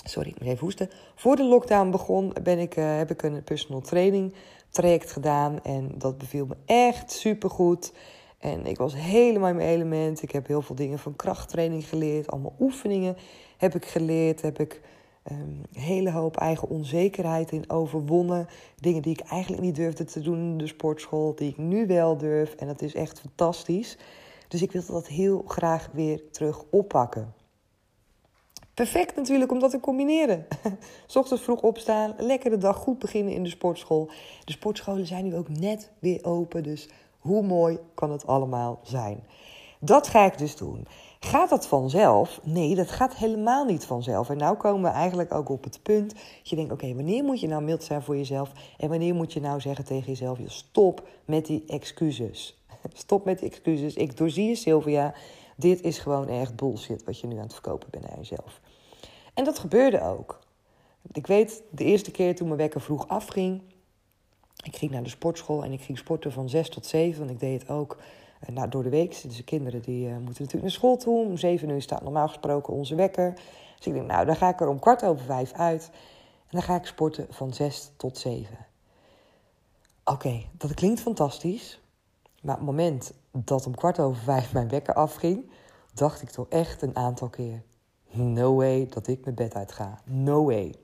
Sorry, 0.04 0.28
ik 0.28 0.38
moet 0.38 0.48
even 0.48 0.64
hoesten. 0.64 0.90
Voor 1.14 1.36
de 1.36 1.44
lockdown 1.44 1.90
begon 1.90 2.32
ben 2.42 2.58
ik, 2.58 2.76
uh, 2.76 2.96
heb 2.96 3.10
ik 3.10 3.22
een 3.22 3.44
personal 3.44 3.80
training 3.80 4.34
traject 4.70 5.12
gedaan. 5.12 5.62
En 5.62 5.92
dat 5.98 6.18
beviel 6.18 6.46
me 6.46 6.56
echt 6.64 7.12
supergoed. 7.12 7.92
En 8.38 8.66
ik 8.66 8.78
was 8.78 8.94
helemaal 8.94 9.48
in 9.48 9.56
mijn 9.56 9.68
element. 9.68 10.22
Ik 10.22 10.30
heb 10.30 10.46
heel 10.46 10.62
veel 10.62 10.74
dingen 10.74 10.98
van 10.98 11.16
krachttraining 11.16 11.88
geleerd. 11.88 12.30
Allemaal 12.30 12.54
oefeningen 12.60 13.16
heb 13.56 13.74
ik 13.74 13.84
geleerd. 13.84 14.42
Heb 14.42 14.60
ik 14.60 14.80
een 15.22 15.66
ehm, 15.72 15.84
hele 15.84 16.10
hoop 16.10 16.36
eigen 16.36 16.68
onzekerheid 16.68 17.52
in 17.52 17.70
overwonnen. 17.70 18.46
Dingen 18.80 19.02
die 19.02 19.18
ik 19.18 19.28
eigenlijk 19.28 19.62
niet 19.62 19.76
durfde 19.76 20.04
te 20.04 20.20
doen 20.20 20.38
in 20.38 20.58
de 20.58 20.66
sportschool, 20.66 21.34
die 21.34 21.48
ik 21.48 21.56
nu 21.56 21.86
wel 21.86 22.16
durf. 22.16 22.54
En 22.54 22.66
dat 22.66 22.82
is 22.82 22.94
echt 22.94 23.20
fantastisch. 23.20 23.98
Dus 24.48 24.62
ik 24.62 24.72
wil 24.72 24.82
dat 24.86 25.06
heel 25.06 25.44
graag 25.46 25.88
weer 25.92 26.30
terug 26.30 26.64
oppakken. 26.70 27.34
Perfect 28.76 29.16
natuurlijk 29.16 29.52
om 29.52 29.58
dat 29.58 29.70
te 29.70 29.80
combineren. 29.80 30.46
Ochtends 31.14 31.42
vroeg 31.42 31.60
opstaan, 31.60 32.14
lekker 32.18 32.50
de 32.50 32.58
dag 32.58 32.76
goed 32.76 32.98
beginnen 32.98 33.32
in 33.32 33.42
de 33.42 33.48
sportschool. 33.48 34.10
De 34.44 34.52
sportscholen 34.52 35.06
zijn 35.06 35.24
nu 35.24 35.36
ook 35.36 35.48
net 35.48 35.90
weer 35.98 36.24
open, 36.24 36.62
dus 36.62 36.88
hoe 37.18 37.42
mooi 37.42 37.78
kan 37.94 38.10
het 38.10 38.26
allemaal 38.26 38.80
zijn? 38.82 39.24
Dat 39.80 40.08
ga 40.08 40.24
ik 40.24 40.38
dus 40.38 40.56
doen. 40.56 40.86
Gaat 41.20 41.50
dat 41.50 41.66
vanzelf? 41.66 42.40
Nee, 42.42 42.74
dat 42.74 42.90
gaat 42.90 43.16
helemaal 43.16 43.64
niet 43.64 43.84
vanzelf. 43.84 44.30
En 44.30 44.36
nu 44.36 44.54
komen 44.54 44.90
we 44.90 44.96
eigenlijk 44.96 45.34
ook 45.34 45.48
op 45.48 45.64
het 45.64 45.82
punt 45.82 46.10
dat 46.10 46.48
je 46.48 46.56
denkt: 46.56 46.72
oké, 46.72 46.94
wanneer 46.94 47.24
moet 47.24 47.40
je 47.40 47.48
nou 47.48 47.62
mild 47.62 47.82
zijn 47.82 48.02
voor 48.02 48.16
jezelf? 48.16 48.50
En 48.78 48.88
wanneer 48.88 49.14
moet 49.14 49.32
je 49.32 49.40
nou 49.40 49.60
zeggen 49.60 49.84
tegen 49.84 50.06
jezelf: 50.06 50.38
stop 50.44 51.08
met 51.24 51.46
die 51.46 51.64
excuses. 51.66 52.64
Stop 52.92 53.24
met 53.24 53.38
die 53.38 53.48
excuses. 53.48 53.94
Ik 53.94 54.16
doorzie 54.16 54.48
je, 54.48 54.54
Sylvia. 54.54 55.14
Dit 55.56 55.82
is 55.82 55.98
gewoon 55.98 56.28
echt 56.28 56.56
bullshit 56.56 57.04
wat 57.04 57.20
je 57.20 57.26
nu 57.26 57.36
aan 57.36 57.42
het 57.42 57.52
verkopen 57.52 57.88
bent 57.90 58.08
naar 58.08 58.16
jezelf. 58.16 58.60
En 59.36 59.44
dat 59.44 59.58
gebeurde 59.58 60.00
ook. 60.00 60.40
Ik 61.12 61.26
weet, 61.26 61.62
de 61.70 61.84
eerste 61.84 62.10
keer 62.10 62.34
toen 62.34 62.46
mijn 62.46 62.58
wekker 62.58 62.80
vroeg 62.80 63.08
afging. 63.08 63.62
Ik 64.64 64.76
ging 64.76 64.90
naar 64.90 65.02
de 65.02 65.08
sportschool 65.08 65.64
en 65.64 65.72
ik 65.72 65.80
ging 65.80 65.98
sporten 65.98 66.32
van 66.32 66.48
6 66.48 66.68
tot 66.68 66.86
7. 66.86 67.18
Want 67.18 67.30
ik 67.30 67.40
deed 67.40 67.60
het 67.60 67.70
ook 67.70 67.96
uh, 68.48 68.54
nou, 68.56 68.68
door 68.68 68.82
de 68.82 68.88
week. 68.88 69.22
Dus 69.22 69.36
de 69.36 69.44
kinderen 69.44 69.82
die, 69.82 70.06
uh, 70.06 70.10
moeten 70.10 70.26
natuurlijk 70.26 70.62
naar 70.62 70.70
school 70.70 70.96
toe. 70.96 71.24
Om 71.24 71.36
7 71.36 71.68
uur 71.68 71.82
staat 71.82 72.02
normaal 72.02 72.28
gesproken 72.28 72.72
onze 72.72 72.94
wekker. 72.94 73.32
Dus 73.76 73.86
ik 73.86 73.92
denk, 73.92 74.06
nou, 74.06 74.26
dan 74.26 74.36
ga 74.36 74.48
ik 74.48 74.60
er 74.60 74.68
om 74.68 74.78
kwart 74.78 75.04
over 75.04 75.24
vijf 75.24 75.52
uit. 75.52 75.90
En 76.40 76.50
dan 76.50 76.62
ga 76.62 76.74
ik 76.74 76.86
sporten 76.86 77.26
van 77.30 77.54
6 77.54 77.90
tot 77.96 78.18
7. 78.18 78.56
Oké, 80.04 80.44
dat 80.52 80.74
klinkt 80.74 81.00
fantastisch. 81.00 81.80
Maar 82.42 82.54
op 82.54 82.60
het 82.60 82.70
moment 82.70 83.12
dat 83.32 83.66
om 83.66 83.74
kwart 83.74 83.98
over 83.98 84.22
vijf 84.22 84.52
mijn 84.52 84.68
wekker 84.68 84.94
afging, 84.94 85.50
dacht 85.94 86.22
ik 86.22 86.30
toch 86.30 86.48
echt 86.48 86.82
een 86.82 86.96
aantal 86.96 87.28
keer: 87.28 87.62
no 88.10 88.54
way 88.54 88.86
dat 88.90 89.06
ik 89.06 89.24
mijn 89.24 89.36
bed 89.36 89.54
uit 89.54 89.72
ga. 89.72 90.00
No 90.04 90.44
way. 90.44 90.74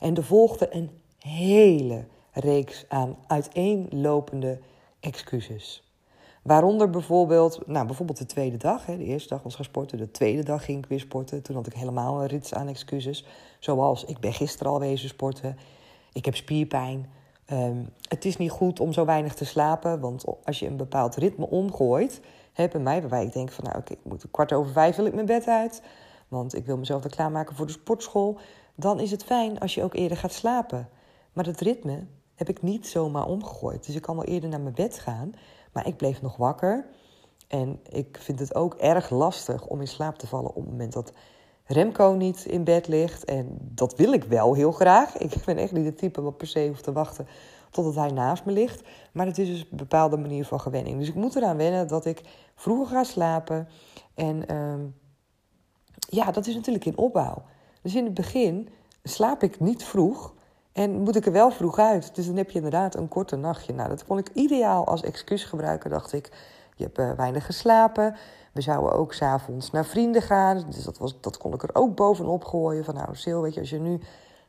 En 0.00 0.16
er 0.16 0.24
volgde 0.24 0.74
een 0.74 0.90
hele 1.18 2.04
reeks 2.32 2.84
aan 2.88 3.16
uiteenlopende 3.26 4.58
excuses. 5.00 5.92
Waaronder 6.42 6.90
bijvoorbeeld, 6.90 7.66
nou 7.66 7.86
bijvoorbeeld 7.86 8.18
de 8.18 8.26
tweede 8.26 8.56
dag. 8.56 8.86
Hè, 8.86 8.96
de 8.96 9.04
eerste 9.04 9.28
dag 9.28 9.42
was 9.42 9.54
gaan 9.54 9.64
sporten, 9.64 9.98
de 9.98 10.10
tweede 10.10 10.42
dag 10.42 10.64
ging 10.64 10.78
ik 10.78 10.88
weer 10.88 11.00
sporten. 11.00 11.42
Toen 11.42 11.56
had 11.56 11.66
ik 11.66 11.74
helemaal 11.74 12.20
een 12.20 12.26
rits 12.26 12.54
aan 12.54 12.68
excuses. 12.68 13.26
Zoals, 13.58 14.04
ik 14.04 14.18
ben 14.18 14.32
gisteren 14.32 14.72
al 14.72 14.80
wezen 14.80 15.08
sporten, 15.08 15.58
ik 16.12 16.24
heb 16.24 16.36
spierpijn, 16.36 17.06
Um, 17.52 17.88
het 18.08 18.24
is 18.24 18.36
niet 18.36 18.50
goed 18.50 18.80
om 18.80 18.92
zo 18.92 19.04
weinig 19.04 19.34
te 19.34 19.44
slapen, 19.44 20.00
want 20.00 20.24
als 20.44 20.58
je 20.58 20.66
een 20.66 20.76
bepaald 20.76 21.14
ritme 21.16 21.46
omgooit, 21.46 22.20
hè, 22.52 22.68
bij 22.68 22.80
mij, 22.80 23.00
waarbij 23.00 23.24
ik 23.24 23.32
denk 23.32 23.50
van 23.50 23.64
nou, 23.64 23.78
oké, 23.78 23.92
ik 23.92 23.98
moet 24.02 24.24
kwart 24.30 24.52
over 24.52 24.72
vijf 24.72 24.96
wil 24.96 25.06
ik 25.06 25.14
mijn 25.14 25.26
bed 25.26 25.46
uit, 25.46 25.82
want 26.34 26.54
ik 26.54 26.66
wil 26.66 26.76
mezelf 26.76 27.02
weer 27.02 27.14
klaarmaken 27.14 27.56
voor 27.56 27.66
de 27.66 27.72
sportschool, 27.72 28.38
dan 28.74 29.00
is 29.00 29.10
het 29.10 29.24
fijn 29.24 29.58
als 29.58 29.74
je 29.74 29.82
ook 29.82 29.94
eerder 29.94 30.16
gaat 30.16 30.32
slapen. 30.32 30.88
Maar 31.32 31.44
dat 31.44 31.60
ritme 31.60 32.06
heb 32.34 32.48
ik 32.48 32.62
niet 32.62 32.86
zomaar 32.86 33.26
omgegooid. 33.26 33.86
Dus 33.86 33.94
ik 33.94 34.02
kan 34.02 34.16
wel 34.16 34.24
eerder 34.24 34.48
naar 34.48 34.60
mijn 34.60 34.74
bed 34.74 34.98
gaan, 34.98 35.32
maar 35.72 35.86
ik 35.86 35.96
bleef 35.96 36.22
nog 36.22 36.36
wakker. 36.36 36.86
En 37.48 37.80
ik 37.88 38.18
vind 38.20 38.38
het 38.38 38.54
ook 38.54 38.74
erg 38.74 39.10
lastig 39.10 39.66
om 39.66 39.80
in 39.80 39.88
slaap 39.88 40.18
te 40.18 40.26
vallen 40.26 40.50
op 40.50 40.62
het 40.62 40.70
moment 40.70 40.92
dat 40.92 41.12
Remco 41.64 42.12
niet 42.12 42.44
in 42.44 42.64
bed 42.64 42.88
ligt. 42.88 43.24
En 43.24 43.58
dat 43.60 43.96
wil 43.96 44.12
ik 44.12 44.24
wel 44.24 44.54
heel 44.54 44.72
graag. 44.72 45.16
Ik 45.18 45.34
ben 45.44 45.56
echt 45.56 45.72
niet 45.72 45.84
de 45.84 45.94
type 45.94 46.22
wat 46.22 46.36
per 46.36 46.46
se 46.46 46.66
hoeft 46.68 46.84
te 46.84 46.92
wachten 46.92 47.26
totdat 47.70 47.94
hij 47.94 48.10
naast 48.10 48.44
me 48.44 48.52
ligt. 48.52 48.82
Maar 49.12 49.26
het 49.26 49.38
is 49.38 49.48
dus 49.48 49.60
een 49.60 49.76
bepaalde 49.76 50.16
manier 50.16 50.44
van 50.44 50.60
gewenning. 50.60 50.98
Dus 50.98 51.08
ik 51.08 51.14
moet 51.14 51.36
eraan 51.36 51.56
wennen 51.56 51.88
dat 51.88 52.04
ik 52.04 52.20
vroeger 52.54 52.96
ga 52.96 53.04
slapen. 53.04 53.68
En 54.14 54.52
uh, 54.52 54.74
ja, 56.14 56.30
dat 56.30 56.46
is 56.46 56.54
natuurlijk 56.54 56.84
in 56.84 56.98
opbouw. 56.98 57.42
Dus 57.82 57.94
in 57.94 58.04
het 58.04 58.14
begin 58.14 58.68
slaap 59.02 59.42
ik 59.42 59.60
niet 59.60 59.84
vroeg. 59.84 60.32
En 60.72 61.00
moet 61.00 61.16
ik 61.16 61.26
er 61.26 61.32
wel 61.32 61.50
vroeg 61.50 61.78
uit. 61.78 62.14
Dus 62.14 62.26
dan 62.26 62.36
heb 62.36 62.50
je 62.50 62.56
inderdaad 62.56 62.94
een 62.94 63.08
korte 63.08 63.36
nachtje. 63.36 63.72
Nou, 63.72 63.88
dat 63.88 64.04
kon 64.04 64.18
ik 64.18 64.30
ideaal 64.32 64.86
als 64.86 65.02
excuus 65.02 65.44
gebruiken. 65.44 65.90
Dacht 65.90 66.12
ik, 66.12 66.30
je 66.76 66.84
hebt 66.84 66.98
uh, 66.98 67.12
weinig 67.12 67.46
geslapen. 67.46 68.16
We 68.52 68.60
zouden 68.60 68.92
ook 68.92 69.12
s'avonds 69.12 69.70
naar 69.70 69.84
vrienden 69.84 70.22
gaan. 70.22 70.64
Dus 70.70 70.84
dat, 70.84 70.98
was, 70.98 71.20
dat 71.20 71.36
kon 71.36 71.54
ik 71.54 71.62
er 71.62 71.70
ook 71.72 71.94
bovenop 71.94 72.44
gooien. 72.44 72.84
Van 72.84 72.94
nou, 72.94 73.16
Sil, 73.22 73.42
weet 73.42 73.54
je, 73.54 73.60
als 73.60 73.70
je 73.70 73.80
nu 73.80 74.00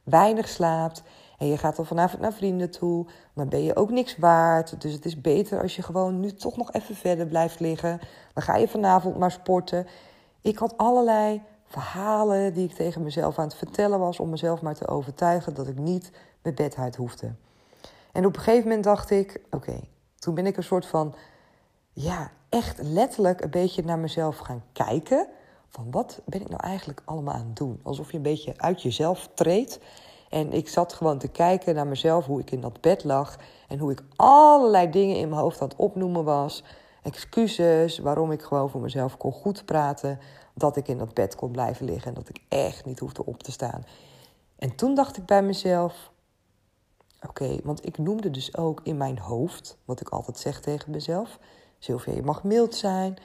weinig 0.03 0.48
slaapt 0.48 1.03
en 1.38 1.48
je 1.48 1.57
gaat 1.57 1.75
dan 1.75 1.86
vanavond 1.86 2.22
naar 2.22 2.34
vrienden 2.34 2.72
toe, 2.72 3.05
dan 3.34 3.50
ben 3.50 3.63
je 3.63 3.75
ook 3.75 3.91
niks 3.91 4.17
waard. 4.17 4.81
Dus 4.81 4.93
het 4.93 5.05
is 5.05 5.22
beter 5.22 5.62
als 5.62 5.75
je 5.75 5.81
gewoon 5.81 6.19
nu 6.19 6.34
toch 6.34 6.57
nog 6.57 6.74
even 6.74 6.95
verder 6.95 7.25
blijft 7.25 7.60
liggen. 7.60 8.00
Dan 8.34 8.43
ga 8.43 8.55
je 8.55 8.67
vanavond 8.67 9.17
maar 9.17 9.31
sporten. 9.31 9.88
Ik 10.41 10.57
had 10.57 10.77
allerlei 10.77 11.41
verhalen 11.67 12.53
die 12.53 12.69
ik 12.69 12.75
tegen 12.75 13.03
mezelf 13.03 13.39
aan 13.39 13.48
het 13.48 13.55
vertellen 13.55 14.00
was 14.00 14.19
om 14.19 14.29
mezelf 14.29 14.62
maar 14.62 14.75
te 14.75 14.88
overtuigen 14.88 15.53
dat 15.53 15.67
ik 15.67 15.77
niet 15.77 16.12
mijn 16.41 16.55
bed 16.55 16.75
uit 16.75 16.95
hoefde. 16.95 17.34
En 18.12 18.25
op 18.25 18.36
een 18.36 18.41
gegeven 18.41 18.67
moment 18.67 18.84
dacht 18.84 19.10
ik: 19.10 19.41
oké, 19.50 19.79
toen 20.19 20.36
ben 20.36 20.45
ik 20.45 20.57
een 20.57 20.63
soort 20.63 20.86
van, 20.86 21.15
ja, 21.93 22.31
echt 22.50 22.81
letterlijk 22.81 23.41
een 23.41 23.50
beetje 23.50 23.84
naar 23.84 24.00
mezelf 24.00 24.38
gaan 24.38 24.63
kijken. 24.72 25.27
Van 25.69 25.91
wat 25.91 26.22
ben 26.25 26.41
ik 26.41 26.50
nou 26.50 26.63
eigenlijk 26.63 27.01
allemaal 27.05 27.34
aan 27.34 27.45
het 27.45 27.55
doen? 27.55 27.79
Alsof 27.84 28.12
je 28.12 28.17
een 28.17 28.24
beetje 28.24 28.53
uit 28.57 28.81
jezelf 28.81 29.29
treedt. 29.34 29.79
En 30.29 30.53
ik 30.53 30.69
zat 30.69 30.93
gewoon 30.93 31.17
te 31.17 31.27
kijken 31.27 31.75
naar 31.75 31.88
mezelf, 31.88 32.25
hoe 32.25 32.39
ik 32.39 32.51
in 32.51 32.62
dat 32.62 32.81
bed 32.81 33.03
lag. 33.03 33.38
En 33.67 33.79
hoe 33.79 33.91
ik 33.91 34.03
allerlei 34.15 34.89
dingen 34.89 35.15
in 35.15 35.29
mijn 35.29 35.41
hoofd 35.41 35.62
aan 35.62 35.67
het 35.67 35.77
opnoemen 35.77 36.24
was. 36.24 36.63
Excuses, 37.01 37.98
waarom 37.98 38.31
ik 38.31 38.41
gewoon 38.41 38.69
voor 38.69 38.81
mezelf 38.81 39.17
kon 39.17 39.31
goed 39.31 39.65
praten. 39.65 40.19
Dat 40.58 40.78
ik 40.78 40.88
in 40.88 40.98
dat 40.98 41.14
bed 41.14 41.36
kon 41.36 41.52
blijven 41.52 41.86
liggen 41.86 42.08
en 42.08 42.14
dat 42.14 42.30
ik 42.30 42.42
echt 42.48 42.86
niet 42.86 43.00
hoefde 43.00 43.26
op 43.26 43.44
te 43.44 43.52
staan. 43.52 43.86
En 44.56 44.76
toen 44.76 44.96
dacht 44.96 45.18
ik 45.18 45.26
bij 45.26 45.44
mezelf: 45.44 46.12
Oké, 47.28 47.58
want 47.64 47.86
ik 47.86 47.98
noemde 47.98 48.32
dus 48.32 48.58
ook 48.58 48.82
in 48.84 48.98
mijn 48.98 49.20
hoofd, 49.20 49.78
wat 49.86 50.02
ik 50.02 50.10
altijd 50.10 50.38
zeg 50.38 50.62
tegen 50.62 50.92
mezelf: 50.92 51.40
Sylvia, 51.80 52.14
je 52.14 52.22
mag 52.22 52.44
mild 52.44 52.76
zijn. 52.76 53.18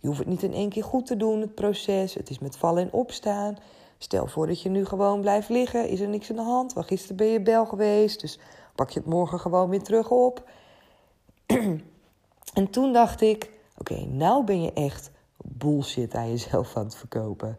Je 0.00 0.06
hoeft 0.08 0.18
het 0.18 0.28
niet 0.28 0.42
in 0.42 0.54
één 0.54 0.68
keer 0.68 0.84
goed 0.84 1.06
te 1.06 1.16
doen, 1.16 1.40
het 1.40 1.54
proces. 1.54 2.14
Het 2.14 2.30
is 2.30 2.38
met 2.38 2.56
vallen 2.56 2.82
en 2.82 2.92
opstaan. 2.92 3.56
Stel 3.98 4.26
voor 4.26 4.46
dat 4.46 4.62
je 4.62 4.68
nu 4.68 4.84
gewoon 4.84 5.20
blijft 5.20 5.48
liggen, 5.48 5.88
is 5.88 6.00
er 6.00 6.08
niks 6.08 6.30
aan 6.30 6.36
de 6.36 6.42
hand. 6.42 6.72
Want 6.72 6.86
gisteren 6.86 7.16
ben 7.16 7.26
je 7.26 7.42
bel 7.42 7.66
geweest, 7.66 8.20
dus 8.20 8.38
pak 8.74 8.90
je 8.90 8.98
het 8.98 9.08
morgen 9.08 9.40
gewoon 9.40 9.68
weer 9.68 9.82
terug 9.82 10.10
op. 10.10 10.50
en 12.60 12.70
toen 12.70 12.92
dacht 12.92 13.20
ik, 13.20 13.50
oké, 13.78 14.04
nou 14.04 14.44
ben 14.44 14.62
je 14.62 14.72
echt 14.72 15.10
bullshit 15.58 16.14
aan 16.14 16.30
jezelf 16.30 16.76
aan 16.76 16.84
het 16.84 16.94
verkopen. 16.94 17.58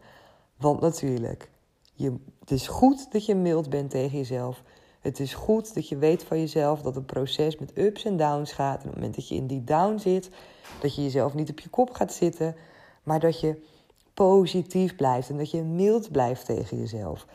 Want 0.57 0.81
natuurlijk, 0.81 1.49
je, 1.93 2.15
het 2.39 2.51
is 2.51 2.67
goed 2.67 3.11
dat 3.11 3.25
je 3.25 3.35
mild 3.35 3.69
bent 3.69 3.89
tegen 3.89 4.17
jezelf. 4.17 4.63
Het 4.99 5.19
is 5.19 5.33
goed 5.33 5.73
dat 5.73 5.89
je 5.89 5.97
weet 5.97 6.23
van 6.23 6.39
jezelf 6.39 6.81
dat 6.81 6.95
een 6.95 7.05
proces 7.05 7.57
met 7.57 7.77
ups 7.77 8.05
en 8.05 8.17
downs 8.17 8.51
gaat. 8.51 8.81
En 8.81 8.83
op 8.83 8.85
het 8.85 8.95
moment 8.95 9.15
dat 9.15 9.27
je 9.27 9.35
in 9.35 9.47
die 9.47 9.63
down 9.63 9.97
zit, 9.97 10.29
dat 10.81 10.95
je 10.95 11.03
jezelf 11.03 11.33
niet 11.33 11.49
op 11.49 11.59
je 11.59 11.69
kop 11.69 11.93
gaat 11.93 12.13
zitten, 12.13 12.55
maar 13.03 13.19
dat 13.19 13.39
je 13.39 13.61
positief 14.13 14.95
blijft 14.95 15.29
en 15.29 15.37
dat 15.37 15.51
je 15.51 15.61
mild 15.61 16.11
blijft 16.11 16.45
tegen 16.45 16.77
jezelf. 16.77 17.25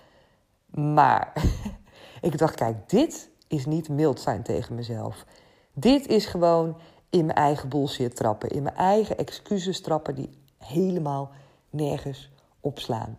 Maar 0.70 1.32
ik 2.20 2.38
dacht, 2.38 2.54
kijk, 2.54 2.88
dit 2.90 3.30
is 3.48 3.66
niet 3.66 3.88
mild 3.88 4.20
zijn 4.20 4.42
tegen 4.42 4.74
mezelf. 4.74 5.24
Dit 5.72 6.06
is 6.06 6.26
gewoon 6.26 6.76
in 7.10 7.24
mijn 7.24 7.38
eigen 7.38 7.68
bullshit 7.68 8.16
trappen, 8.16 8.48
in 8.48 8.62
mijn 8.62 8.76
eigen 8.76 9.18
excuses 9.18 9.80
trappen 9.80 10.14
die 10.14 10.30
helemaal 10.68 11.30
nergens 11.70 12.30
opslaan. 12.60 13.18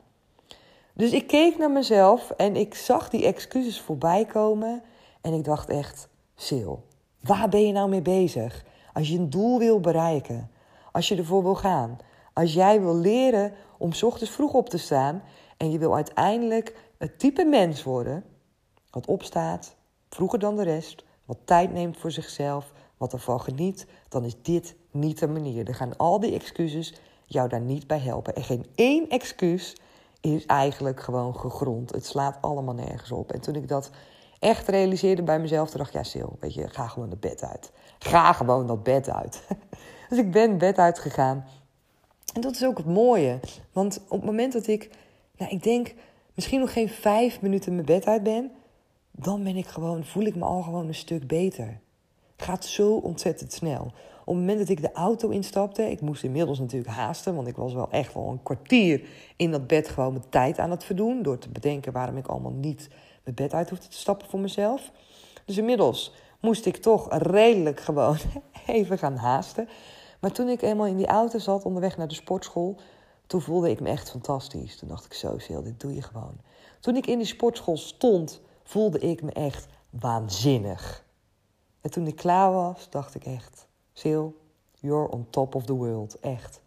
Dus 0.94 1.12
ik 1.12 1.27
keek 1.27 1.58
naar 1.58 1.72
mezelf 1.72 2.29
en 2.29 2.56
ik 2.56 2.75
zag 2.75 3.10
die 3.10 3.25
excuses 3.25 3.82
voorbij 3.82 4.25
komen 4.25 4.82
en 5.22 5.34
ik 5.34 5.44
dacht 5.44 5.70
echt, 5.70 6.08
Sil, 6.46 6.74
waar 7.20 7.50
ben 7.50 7.68
je 7.68 7.72
nou 7.72 7.89
mee 7.89 8.01
bezig? 8.01 8.65
Als 8.94 9.10
je 9.10 9.18
een 9.18 9.29
doel 9.29 9.60
wil 9.60 9.79
bereiken, 9.79 10.51
als 10.91 11.08
je 11.08 11.15
ervoor 11.15 11.44
wil 11.44 11.56
gaan, 11.56 11.98
als 12.34 12.53
jij 12.53 12.82
wil 12.82 12.96
leren 12.96 13.53
om 13.77 13.91
ochtends 14.01 14.32
vroeg 14.32 14.53
op 14.53 14.70
te 14.70 14.77
staan 14.77 15.24
en 15.58 15.72
je 15.72 15.77
wil 15.77 15.96
uiteindelijk 15.96 16.75
het 16.98 17.20
type 17.20 17.44
mens 17.44 17.84
worden 17.84 18.24
wat 18.89 19.08
opstaat, 19.08 19.75
vroeger 20.10 20.39
dan 20.39 20.56
de 20.56 20.63
rest, 20.63 21.03
wat 21.25 21.38
tijd 21.46 21.74
neemt 21.74 21.98
voor 21.98 22.12
zichzelf, 22.12 22.72
wat 22.98 23.13
ervan 23.13 23.41
geniet, 23.41 23.88
dan 24.10 24.25
is 24.25 24.41
dit 24.41 24.75
niet 24.91 25.20
de 25.20 25.27
manier. 25.27 25.68
Er 25.68 25.75
gaan 25.75 25.98
al 25.98 26.20
die 26.20 26.34
excuses 26.34 26.94
jou 27.29 27.50
daar 27.50 27.62
niet 27.62 27.88
bij 27.88 28.00
helpen. 28.00 28.36
En 28.36 28.43
geen 28.43 28.65
één 28.75 29.09
excuus 29.09 29.75
is 30.21 30.45
eigenlijk 30.45 31.00
gewoon 31.00 31.36
gegrond. 31.36 31.91
Het 31.91 32.05
slaat 32.05 32.38
allemaal 32.41 32.74
nergens 32.74 33.12
op. 33.12 33.31
En 33.31 33.41
toen 33.41 33.55
ik 33.55 33.67
dat 33.67 33.89
echt 34.39 34.67
realiseerde 34.67 35.24
bij 35.24 35.39
mezelf, 35.39 35.71
dacht 35.71 35.89
ik, 35.89 35.95
ja 35.95 36.03
Sil, 36.12 36.31
weet 36.39 36.53
je, 36.53 36.69
ga 36.69 36.88
gewoon 36.88 37.09
het 37.09 37.19
bed 37.19 37.43
uit. 37.43 37.71
Ga 38.00 38.33
gewoon 38.33 38.67
dat 38.67 38.83
bed 38.83 39.09
uit. 39.09 39.43
dus 40.09 40.17
ik 40.17 40.31
ben 40.31 40.57
bed 40.57 40.77
uitgegaan. 40.77 41.45
En 42.33 42.41
dat 42.41 42.55
is 42.55 42.65
ook 42.65 42.77
het 42.77 42.86
mooie. 42.86 43.39
Want 43.71 44.01
op 44.07 44.17
het 44.17 44.25
moment 44.25 44.53
dat 44.53 44.67
ik, 44.67 44.89
nou, 45.38 45.51
ik 45.51 45.63
denk 45.63 45.93
misschien 46.33 46.59
nog 46.59 46.74
geen 46.74 46.89
vijf 46.89 47.41
minuten 47.41 47.74
mijn 47.74 47.86
bed 47.86 48.05
uit 48.05 48.24
ben, 48.24 48.51
dan 49.12 49.43
ben 49.43 49.55
ik 49.55 49.67
gewoon, 49.67 50.05
voel 50.05 50.24
ik 50.24 50.36
me 50.36 50.45
al 50.45 50.62
gewoon 50.62 50.88
een 50.88 50.95
stuk 50.95 51.27
beter. 51.27 51.79
Het 52.36 52.48
gaat 52.48 52.65
zo 52.65 52.95
ontzettend 52.95 53.53
snel. 53.53 53.91
Op 54.29 54.36
het 54.36 54.43
moment 54.43 54.59
dat 54.59 54.77
ik 54.77 54.81
de 54.81 54.91
auto 54.91 55.29
instapte, 55.29 55.91
ik 55.91 56.01
moest 56.01 56.24
inmiddels 56.24 56.59
natuurlijk 56.59 56.93
haasten, 56.93 57.36
want 57.36 57.48
ik 57.48 57.55
was 57.55 57.74
wel 57.74 57.89
echt 57.91 58.13
wel 58.13 58.27
een 58.27 58.43
kwartier 58.43 59.07
in 59.36 59.51
dat 59.51 59.67
bed 59.67 59.89
gewoon 59.89 60.13
mijn 60.13 60.29
tijd 60.29 60.59
aan 60.59 60.71
het 60.71 60.83
verdoen. 60.83 61.21
Door 61.21 61.38
te 61.38 61.50
bedenken 61.50 61.93
waarom 61.93 62.17
ik 62.17 62.27
allemaal 62.27 62.51
niet 62.51 62.89
mijn 63.24 63.36
bed 63.36 63.53
uit 63.53 63.69
hoefde 63.69 63.88
te 63.88 63.98
stappen 63.98 64.29
voor 64.29 64.39
mezelf. 64.39 64.91
Dus 65.45 65.57
inmiddels 65.57 66.13
moest 66.39 66.65
ik 66.65 66.77
toch 66.77 67.07
redelijk 67.09 67.79
gewoon 67.79 68.17
even 68.65 68.98
gaan 68.98 69.15
haasten. 69.15 69.69
Maar 70.19 70.31
toen 70.31 70.48
ik 70.48 70.62
eenmaal 70.62 70.88
in 70.88 70.98
die 70.98 71.07
auto 71.07 71.38
zat 71.38 71.65
onderweg 71.65 71.98
naar 71.98 72.07
de 72.07 72.13
sportschool, 72.13 72.77
toen 73.27 73.41
voelde 73.41 73.69
ik 73.69 73.79
me 73.79 73.89
echt 73.89 74.09
fantastisch. 74.09 74.77
Toen 74.77 74.89
dacht 74.89 75.05
ik 75.05 75.13
zo, 75.13 75.38
Sil, 75.45 75.63
dit 75.63 75.79
doe 75.79 75.95
je 75.95 76.01
gewoon. 76.01 76.38
Toen 76.79 76.95
ik 76.95 77.07
in 77.07 77.17
die 77.17 77.27
sportschool 77.27 77.77
stond, 77.77 78.41
voelde 78.63 79.00
ik 79.00 79.21
me 79.21 79.31
echt 79.31 79.67
waanzinnig. 79.89 81.05
En 81.81 81.91
toen 81.91 82.07
ik 82.07 82.15
klaar 82.15 82.51
was, 82.51 82.89
dacht 82.89 83.15
ik 83.15 83.25
echt, 83.25 83.67
Sil, 84.01 84.25
you're 84.79 85.10
on 85.10 85.27
top 85.29 85.56
of 85.56 85.65
the 85.65 85.74
world, 85.74 86.20
echt. 86.20 86.62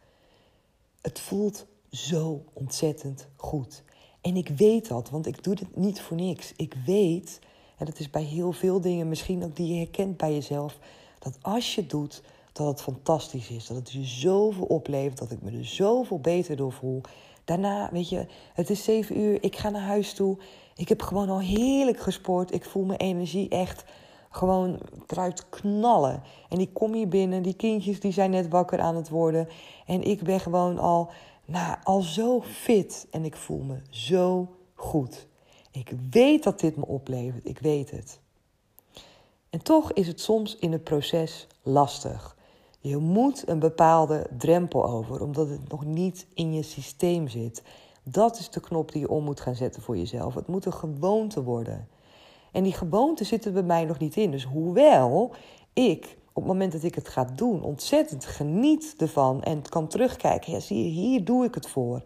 Het 1.01 1.21
voelt 1.21 1.67
zo 1.91 2.45
ontzettend 2.53 3.29
goed. 3.37 3.83
En 4.21 4.37
ik 4.37 4.49
weet 4.49 4.89
dat, 4.89 5.11
want 5.11 5.27
ik 5.27 5.45
doe 5.45 5.55
dit 5.55 5.77
niet 5.77 6.01
voor 6.01 6.17
niks. 6.17 6.53
Ik 6.57 6.75
weet, 6.87 7.39
en 7.79 7.87
dat 7.87 7.99
is 7.99 8.11
bij 8.11 8.23
heel 8.23 8.53
veel 8.53 8.81
dingen 8.81 9.09
misschien 9.09 9.45
ook 9.45 9.57
die 9.57 9.75
je 9.75 9.79
herkent 9.79 10.17
bij 10.17 10.33
jezelf, 10.33 10.79
dat 11.19 11.39
als 11.43 11.75
je 11.75 11.81
het 11.81 11.91
doet, 11.91 12.23
dat 12.53 12.67
het 12.67 12.83
fantastisch 12.83 13.49
is. 13.49 13.67
Dat 13.67 13.77
het 13.77 13.93
je 13.93 14.05
zoveel 14.05 14.65
oplevert, 14.65 15.19
dat 15.19 15.31
ik 15.31 15.43
me 15.43 15.59
er 15.59 15.67
zoveel 15.67 16.21
beter 16.21 16.57
door 16.57 16.73
voel. 16.73 17.01
Daarna, 17.45 17.89
weet 17.93 18.09
je, 18.09 18.27
het 18.55 18.71
is 18.71 18.85
zeven 18.85 19.19
uur, 19.19 19.43
ik 19.43 19.57
ga 19.57 19.71
naar 19.71 19.83
huis 19.83 20.15
toe. 20.15 20.39
Ik 20.77 20.89
heb 20.89 21.03
gewoon 21.03 21.29
al 21.29 21.41
heerlijk 21.41 22.01
gesport. 22.01 22.55
Ik 22.55 22.65
voel 22.65 22.85
mijn 22.85 23.01
energie 23.01 23.49
echt 23.49 23.85
gewoon 24.33 24.79
eruit 25.07 25.49
knallen. 25.49 26.23
En 26.49 26.59
ik 26.59 26.75
kom 26.75 26.93
hier 26.93 27.09
binnen, 27.09 27.43
die 27.43 27.55
kindjes 27.55 28.01
die 28.01 28.13
zijn 28.13 28.31
net 28.31 28.49
wakker 28.49 28.81
aan 28.81 28.97
het 28.97 29.09
worden. 29.09 29.49
En 29.87 30.03
ik 30.03 30.23
ben 30.23 30.41
gewoon 30.41 30.79
al, 30.79 31.11
nou, 31.45 31.77
al 31.83 32.01
zo 32.01 32.41
fit. 32.41 33.07
En 33.11 33.25
ik 33.25 33.37
voel 33.37 33.63
me 33.63 33.77
zo 33.91 34.49
goed. 34.75 35.27
Ik 35.71 35.93
weet 36.11 36.43
dat 36.43 36.61
dit 36.61 36.77
me 36.77 36.87
oplevert, 36.87 37.49
ik 37.49 37.59
weet 37.59 37.91
het. 37.91 38.21
En 39.51 39.63
toch 39.63 39.93
is 39.93 40.07
het 40.07 40.21
soms 40.21 40.57
in 40.57 40.73
het 40.73 40.85
proces 40.85 41.47
lastig. 41.63 42.37
Je 42.81 42.97
moet 42.97 43.49
een 43.49 43.59
bepaalde 43.59 44.27
drempel 44.39 44.85
over, 44.87 45.23
omdat 45.23 45.49
het 45.49 45.69
nog 45.69 45.85
niet 45.85 46.27
in 46.35 46.53
je 46.53 46.63
systeem 46.63 47.29
zit. 47.29 47.63
Dat 48.03 48.39
is 48.39 48.51
de 48.51 48.61
knop 48.61 48.93
die 48.93 49.01
je 49.01 49.09
om 49.09 49.25
moet 49.25 49.41
gaan 49.41 49.55
zetten 49.55 49.83
voor 49.83 49.97
jezelf. 49.97 50.35
Het 50.35 50.47
moet 50.47 50.65
een 50.65 50.73
gewoonte 50.73 51.43
worden. 51.43 51.89
En 52.53 52.63
die 52.63 52.73
gewoonte 52.73 53.25
zit 53.25 53.45
er 53.45 53.53
bij 53.53 53.63
mij 53.63 53.85
nog 53.85 53.99
niet 53.99 54.17
in. 54.17 54.31
Dus 54.31 54.45
hoewel 54.45 55.31
ik 55.73 56.17
op 56.33 56.43
het 56.43 56.53
moment 56.53 56.73
dat 56.73 56.83
ik 56.83 56.95
het 56.95 57.09
ga 57.09 57.25
doen 57.25 57.63
ontzettend 57.63 58.25
geniet 58.25 58.95
ervan 58.99 59.43
en 59.43 59.63
kan 59.69 59.89
terugkijken, 59.89 60.53
ja, 60.53 60.61
zie 60.61 60.85
je, 60.85 60.91
hier 60.91 61.25
doe 61.25 61.45
ik 61.45 61.55
het 61.55 61.69
voor, 61.69 62.03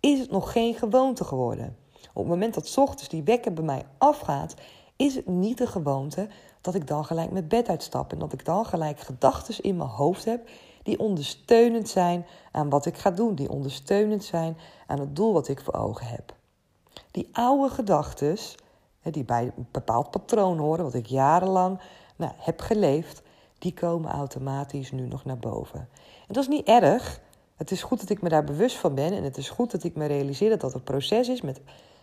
is 0.00 0.18
het 0.18 0.30
nog 0.30 0.52
geen 0.52 0.74
gewoonte 0.74 1.24
geworden. 1.24 1.76
Op 1.92 2.24
het 2.24 2.32
moment 2.32 2.54
dat 2.54 2.78
ochtends 2.78 3.08
die 3.08 3.22
wekker 3.22 3.52
bij 3.52 3.64
mij 3.64 3.82
afgaat, 3.98 4.54
is 4.96 5.14
het 5.14 5.26
niet 5.26 5.58
de 5.58 5.66
gewoonte 5.66 6.28
dat 6.60 6.74
ik 6.74 6.86
dan 6.86 7.04
gelijk 7.04 7.30
met 7.30 7.48
bed 7.48 7.68
uitstap 7.68 8.12
en 8.12 8.18
dat 8.18 8.32
ik 8.32 8.44
dan 8.44 8.66
gelijk 8.66 9.00
gedachten 9.00 9.62
in 9.62 9.76
mijn 9.76 9.88
hoofd 9.88 10.24
heb 10.24 10.48
die 10.82 10.98
ondersteunend 10.98 11.88
zijn 11.88 12.26
aan 12.52 12.68
wat 12.68 12.86
ik 12.86 12.96
ga 12.96 13.10
doen, 13.10 13.34
die 13.34 13.50
ondersteunend 13.50 14.24
zijn 14.24 14.56
aan 14.86 15.00
het 15.00 15.16
doel 15.16 15.32
wat 15.32 15.48
ik 15.48 15.60
voor 15.60 15.74
ogen 15.74 16.06
heb. 16.06 16.34
Die 17.10 17.28
oude 17.32 17.74
gedachten, 17.74 18.38
die 19.12 19.24
bij 19.24 19.52
een 19.56 19.66
bepaald 19.70 20.10
patroon 20.10 20.58
horen, 20.58 20.84
wat 20.84 20.94
ik 20.94 21.06
jarenlang 21.06 21.80
nou, 22.16 22.32
heb 22.36 22.60
geleefd, 22.60 23.22
die 23.58 23.74
komen 23.74 24.10
automatisch 24.10 24.92
nu 24.92 25.06
nog 25.06 25.24
naar 25.24 25.38
boven. 25.38 25.80
En 26.00 26.34
dat 26.34 26.42
is 26.42 26.48
niet 26.48 26.66
erg. 26.66 27.20
Het 27.56 27.70
is 27.70 27.82
goed 27.82 28.00
dat 28.00 28.10
ik 28.10 28.22
me 28.22 28.28
daar 28.28 28.44
bewust 28.44 28.76
van 28.76 28.94
ben 28.94 29.12
en 29.12 29.22
het 29.22 29.36
is 29.36 29.50
goed 29.50 29.70
dat 29.70 29.84
ik 29.84 29.96
me 29.96 30.06
realiseer 30.06 30.50
dat 30.50 30.60
dat 30.60 30.74
een 30.74 30.82
proces 30.82 31.28
is 31.28 31.40
met, 31.40 31.60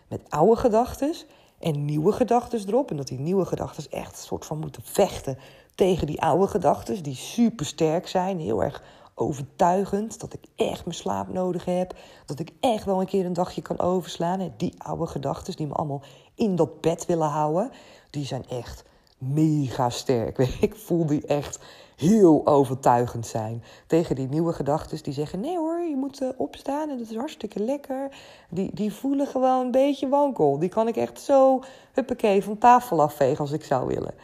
met 0.08 0.20
oude 0.28 0.56
gedachten 0.56 1.14
en 1.58 1.84
nieuwe 1.84 2.12
gedachten 2.12 2.60
erop. 2.66 2.90
En 2.90 2.96
dat 2.96 3.06
die 3.06 3.18
nieuwe 3.18 3.44
gedachten 3.44 3.84
echt 3.90 4.12
een 4.12 4.24
soort 4.26 4.46
van 4.46 4.58
moeten 4.58 4.82
vechten 4.84 5.38
tegen 5.74 6.06
die 6.06 6.22
oude 6.22 6.46
gedachten, 6.46 7.02
die 7.02 7.14
super 7.14 7.66
sterk 7.66 8.08
zijn, 8.08 8.40
heel 8.40 8.62
erg 8.62 8.82
overtuigend. 9.18 10.20
Dat 10.20 10.32
ik 10.32 10.44
echt 10.56 10.84
mijn 10.84 10.96
slaap 10.96 11.32
nodig 11.32 11.64
heb. 11.64 11.94
Dat 12.26 12.38
ik 12.38 12.50
echt 12.60 12.84
wel 12.84 13.00
een 13.00 13.06
keer 13.06 13.26
een 13.26 13.32
dagje 13.32 13.62
kan 13.62 13.80
overslaan. 13.80 14.52
Die 14.56 14.74
oude 14.78 15.06
gedachten 15.06 15.56
die 15.56 15.66
me 15.66 15.74
allemaal 15.74 16.02
in 16.34 16.56
dat 16.56 16.80
bed 16.80 17.06
willen 17.06 17.28
houden, 17.28 17.70
die 18.10 18.24
zijn 18.24 18.48
echt 18.48 18.84
mega 19.18 19.90
sterk. 19.90 20.38
Ik 20.60 20.74
voel 20.74 21.06
die 21.06 21.26
echt 21.26 21.58
heel 21.96 22.46
overtuigend 22.46 23.26
zijn. 23.26 23.62
Tegen 23.86 24.14
die 24.14 24.28
nieuwe 24.28 24.52
gedachten 24.52 25.02
die 25.02 25.12
zeggen: 25.12 25.40
nee 25.40 25.56
hoor, 25.56 25.80
je 25.80 25.96
moet 25.96 26.22
uh, 26.22 26.28
opstaan 26.36 26.90
en 26.90 26.98
dat 26.98 27.10
is 27.10 27.16
hartstikke 27.16 27.60
lekker. 27.60 28.16
Die, 28.50 28.70
die 28.74 28.92
voelen 28.92 29.26
gewoon 29.26 29.64
een 29.64 29.70
beetje 29.70 30.08
wankel. 30.08 30.58
Die 30.58 30.68
kan 30.68 30.88
ik 30.88 30.96
echt 30.96 31.20
zo, 31.20 31.60
huppakee, 31.92 32.44
van 32.44 32.58
tafel 32.58 33.02
afvegen 33.02 33.38
als 33.38 33.52
ik 33.52 33.64
zou 33.64 33.86
willen. 33.86 34.14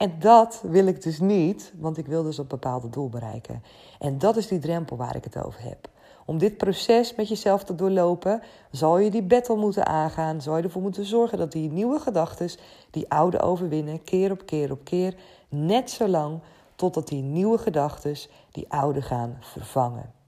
En 0.00 0.14
dat 0.18 0.62
wil 0.62 0.86
ik 0.86 1.02
dus 1.02 1.20
niet, 1.20 1.72
want 1.78 1.98
ik 1.98 2.06
wil 2.06 2.22
dus 2.22 2.38
een 2.38 2.46
bepaalde 2.46 2.88
doel 2.88 3.08
bereiken. 3.08 3.62
En 3.98 4.18
dat 4.18 4.36
is 4.36 4.48
die 4.48 4.58
drempel 4.58 4.96
waar 4.96 5.16
ik 5.16 5.24
het 5.24 5.44
over 5.44 5.62
heb. 5.62 5.88
Om 6.26 6.38
dit 6.38 6.56
proces 6.56 7.14
met 7.14 7.28
jezelf 7.28 7.64
te 7.64 7.74
doorlopen, 7.74 8.42
zal 8.70 8.98
je 8.98 9.10
die 9.10 9.22
battle 9.22 9.56
moeten 9.56 9.86
aangaan. 9.86 10.42
Zal 10.42 10.56
je 10.56 10.62
ervoor 10.62 10.82
moeten 10.82 11.04
zorgen 11.04 11.38
dat 11.38 11.52
die 11.52 11.70
nieuwe 11.70 11.98
gedachten 11.98 12.50
die 12.90 13.10
oude 13.10 13.40
overwinnen, 13.40 14.04
keer 14.04 14.30
op 14.30 14.46
keer 14.46 14.70
op 14.70 14.84
keer, 14.84 15.14
net 15.48 15.90
zo 15.90 16.08
lang 16.08 16.40
totdat 16.74 17.08
die 17.08 17.22
nieuwe 17.22 17.58
gedachten 17.58 18.16
die 18.50 18.64
oude 18.68 19.02
gaan 19.02 19.36
vervangen. 19.40 20.19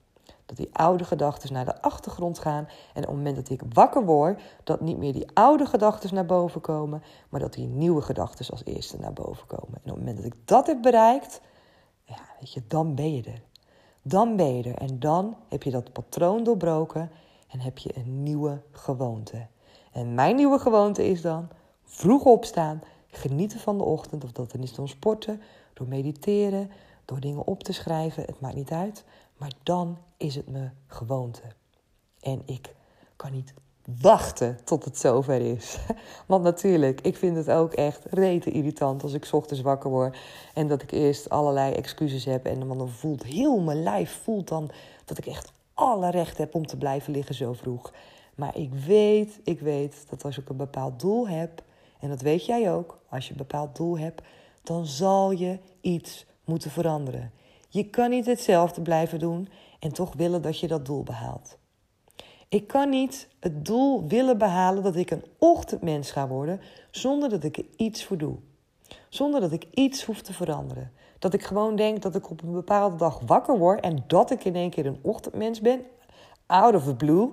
Dat 0.47 0.57
die 0.57 0.69
oude 0.73 1.05
gedachten 1.05 1.53
naar 1.53 1.65
de 1.65 1.83
achtergrond 1.83 2.39
gaan 2.39 2.69
en 2.95 3.03
op 3.03 3.09
het 3.09 3.17
moment 3.17 3.37
dat 3.37 3.51
ik 3.51 3.63
wakker 3.73 4.05
word, 4.05 4.43
dat 4.65 4.81
niet 4.81 4.99
meer 4.99 5.13
die 5.13 5.31
oude 5.35 5.67
gedachten 5.67 6.15
naar 6.15 6.27
boven 6.27 6.61
komen, 6.61 7.03
maar 7.29 7.41
dat 7.41 7.53
die 7.53 7.67
nieuwe 7.67 8.03
gedachten 8.03 8.51
als 8.51 8.65
eerste 8.65 8.99
naar 8.99 9.13
boven 9.13 9.47
komen. 9.47 9.81
En 9.85 9.91
op 9.91 9.97
het 9.97 9.97
moment 9.97 10.17
dat 10.17 10.27
ik 10.27 10.35
dat 10.45 10.67
heb 10.67 10.83
bereikt, 10.83 11.41
ja, 12.05 12.19
weet 12.41 12.53
je, 12.53 12.63
dan 12.69 12.95
ben 12.95 13.15
je 13.15 13.23
er. 13.23 13.43
Dan 14.03 14.37
ben 14.37 14.57
je 14.57 14.63
er 14.63 14.79
en 14.79 14.99
dan 14.99 15.37
heb 15.49 15.63
je 15.63 15.71
dat 15.71 15.93
patroon 15.93 16.45
doorbroken 16.45 17.11
en 17.49 17.61
heb 17.61 17.79
je 17.79 17.97
een 17.97 18.23
nieuwe 18.23 18.63
gewoonte. 18.71 19.47
En 19.93 20.15
mijn 20.15 20.37
nieuwe 20.37 20.59
gewoonte 20.59 21.07
is 21.07 21.23
dan 21.23 21.49
vroeg 21.85 22.25
opstaan, 22.25 22.83
genieten 23.11 23.61
van 23.61 23.79
de 23.79 23.85
ochtend, 23.85 24.25
of 24.25 24.33
dat 24.33 24.53
dan 24.53 24.63
is 24.63 24.75
door 24.75 24.89
sporten, 24.89 25.41
door 25.75 25.87
mediteren, 25.87 26.71
door 27.05 27.21
dingen 27.21 27.47
op 27.47 27.63
te 27.63 27.73
schrijven, 27.73 28.23
het 28.23 28.41
maakt 28.41 28.55
niet 28.55 28.71
uit. 28.71 29.05
Maar 29.43 29.53
dan 29.63 29.99
is 30.17 30.35
het 30.35 30.49
me 30.49 30.69
gewoonte. 30.87 31.43
En 32.21 32.43
ik 32.47 32.75
kan 33.17 33.33
niet 33.33 33.55
wachten 34.01 34.59
tot 34.65 34.85
het 34.85 34.99
zover 34.99 35.41
is. 35.41 35.79
Want 36.27 36.43
natuurlijk, 36.43 37.01
ik 37.01 37.17
vind 37.17 37.37
het 37.37 37.51
ook 37.51 37.73
echt 37.73 38.05
rete 38.11 38.51
irritant 38.51 39.03
als 39.03 39.13
ik 39.13 39.29
ochtends 39.33 39.63
wakker 39.63 39.91
word 39.91 40.17
en 40.55 40.69
dat 40.69 40.83
ik 40.83 40.91
eerst 40.91 41.31
allerlei 41.31 41.73
excuses 41.73 42.25
heb 42.25 42.47
en 42.47 42.61
dan 42.61 42.89
voelt 42.89 43.23
heel 43.23 43.61
mijn 43.61 43.83
lijf 43.83 44.21
voelt 44.23 44.49
dan 44.49 44.71
dat 45.05 45.19
ik 45.19 45.27
echt 45.27 45.53
alle 45.75 46.11
recht 46.11 46.39
heb 46.39 46.55
om 46.55 46.67
te 46.67 46.77
blijven 46.77 47.13
liggen 47.13 47.35
zo 47.35 47.53
vroeg. 47.53 47.93
Maar 48.35 48.57
ik 48.57 48.75
weet, 48.75 49.41
ik 49.45 49.61
weet 49.61 50.05
dat 50.09 50.25
als 50.25 50.39
ik 50.39 50.49
een 50.49 50.57
bepaald 50.57 51.01
doel 51.01 51.29
heb, 51.29 51.63
en 52.01 52.09
dat 52.09 52.21
weet 52.21 52.47
jij 52.47 52.73
ook, 52.73 52.99
als 53.09 53.25
je 53.25 53.31
een 53.31 53.37
bepaald 53.37 53.77
doel 53.77 53.99
hebt, 53.99 54.23
dan 54.63 54.87
zal 54.87 55.31
je 55.31 55.59
iets 55.81 56.27
moeten 56.45 56.71
veranderen. 56.71 57.33
Je 57.73 57.91
kan 57.91 58.11
niet 58.11 58.27
hetzelfde 58.27 58.83
blijven 58.83 59.19
doen 59.19 59.49
en 59.79 59.93
toch 59.93 60.13
willen 60.17 60.43
dat 60.43 60.59
je 60.59 60.67
dat 60.67 60.87
doel 60.87 61.03
behaalt. 61.03 61.59
Ik 62.49 62.67
kan 62.67 62.89
niet 62.89 63.29
het 63.41 63.65
doel 63.65 64.07
willen 64.09 64.39
behalen 64.39 64.83
dat 64.83 64.97
ik 64.97 65.11
een 65.11 65.25
ochtendmens 65.39 66.11
ga 66.11 66.29
worden 66.29 66.61
zonder 66.91 67.29
dat 67.29 67.45
ik 67.45 67.57
er 67.57 67.65
iets 67.77 68.05
voor 68.05 68.17
doe. 68.17 68.35
Zonder 69.09 69.41
dat 69.41 69.53
ik 69.53 69.67
iets 69.71 70.05
hoef 70.05 70.21
te 70.21 70.33
veranderen. 70.33 70.93
Dat 71.19 71.35
ik 71.35 71.43
gewoon 71.43 71.77
denk 71.77 72.03
dat 72.03 72.15
ik 72.15 72.31
op 72.31 72.43
een 72.43 72.53
bepaalde 72.53 72.97
dag 72.97 73.21
wakker 73.27 73.59
word 73.59 73.81
en 73.81 74.05
dat 74.07 74.31
ik 74.31 74.45
in 74.45 74.57
één 74.57 74.71
keer 74.71 74.87
een 74.87 75.01
ochtendmens 75.03 75.61
ben, 75.61 75.81
out 76.47 76.75
of 76.75 76.85
the 76.85 76.97
blue. 76.97 77.31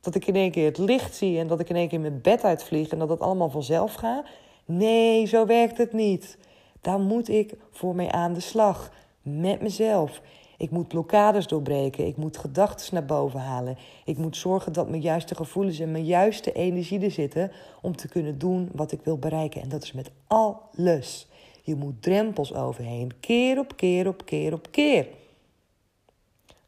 Dat 0.00 0.14
ik 0.14 0.26
in 0.26 0.34
één 0.36 0.50
keer 0.50 0.66
het 0.66 0.78
licht 0.78 1.14
zie 1.14 1.38
en 1.38 1.46
dat 1.46 1.60
ik 1.60 1.68
in 1.68 1.76
één 1.76 1.88
keer 1.88 2.00
mijn 2.00 2.20
bed 2.20 2.44
uitvlieg 2.44 2.88
en 2.88 2.98
dat 2.98 3.08
het 3.08 3.20
allemaal 3.20 3.50
vanzelf 3.50 3.94
gaat. 3.94 4.26
Nee, 4.64 5.26
zo 5.26 5.46
werkt 5.46 5.78
het 5.78 5.92
niet. 5.92 6.38
Daar 6.80 7.00
moet 7.00 7.28
ik 7.28 7.54
voor 7.70 7.94
mee 7.94 8.10
aan 8.10 8.32
de 8.32 8.40
slag. 8.40 8.90
Met 9.28 9.60
mezelf. 9.60 10.20
Ik 10.56 10.70
moet 10.70 10.88
blokkades 10.88 11.46
doorbreken. 11.46 12.06
Ik 12.06 12.16
moet 12.16 12.36
gedachten 12.36 12.94
naar 12.94 13.04
boven 13.04 13.40
halen. 13.40 13.78
Ik 14.04 14.18
moet 14.18 14.36
zorgen 14.36 14.72
dat 14.72 14.88
mijn 14.88 15.02
juiste 15.02 15.34
gevoelens 15.34 15.78
en 15.78 15.90
mijn 15.90 16.04
juiste 16.04 16.52
energie 16.52 17.00
er 17.00 17.10
zitten 17.10 17.52
om 17.82 17.96
te 17.96 18.08
kunnen 18.08 18.38
doen 18.38 18.68
wat 18.72 18.92
ik 18.92 19.00
wil 19.02 19.18
bereiken. 19.18 19.62
En 19.62 19.68
dat 19.68 19.82
is 19.82 19.92
met 19.92 20.10
alles. 20.26 21.26
Je 21.62 21.74
moet 21.74 22.02
drempels 22.02 22.54
overheen, 22.54 23.20
keer 23.20 23.58
op 23.58 23.76
keer 23.76 24.08
op 24.08 24.24
keer 24.24 24.52
op 24.52 24.70
keer. 24.70 25.06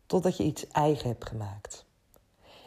Totdat 0.07 0.37
je 0.37 0.45
iets 0.45 0.67
eigen 0.69 1.09
hebt 1.09 1.29
gemaakt. 1.29 1.85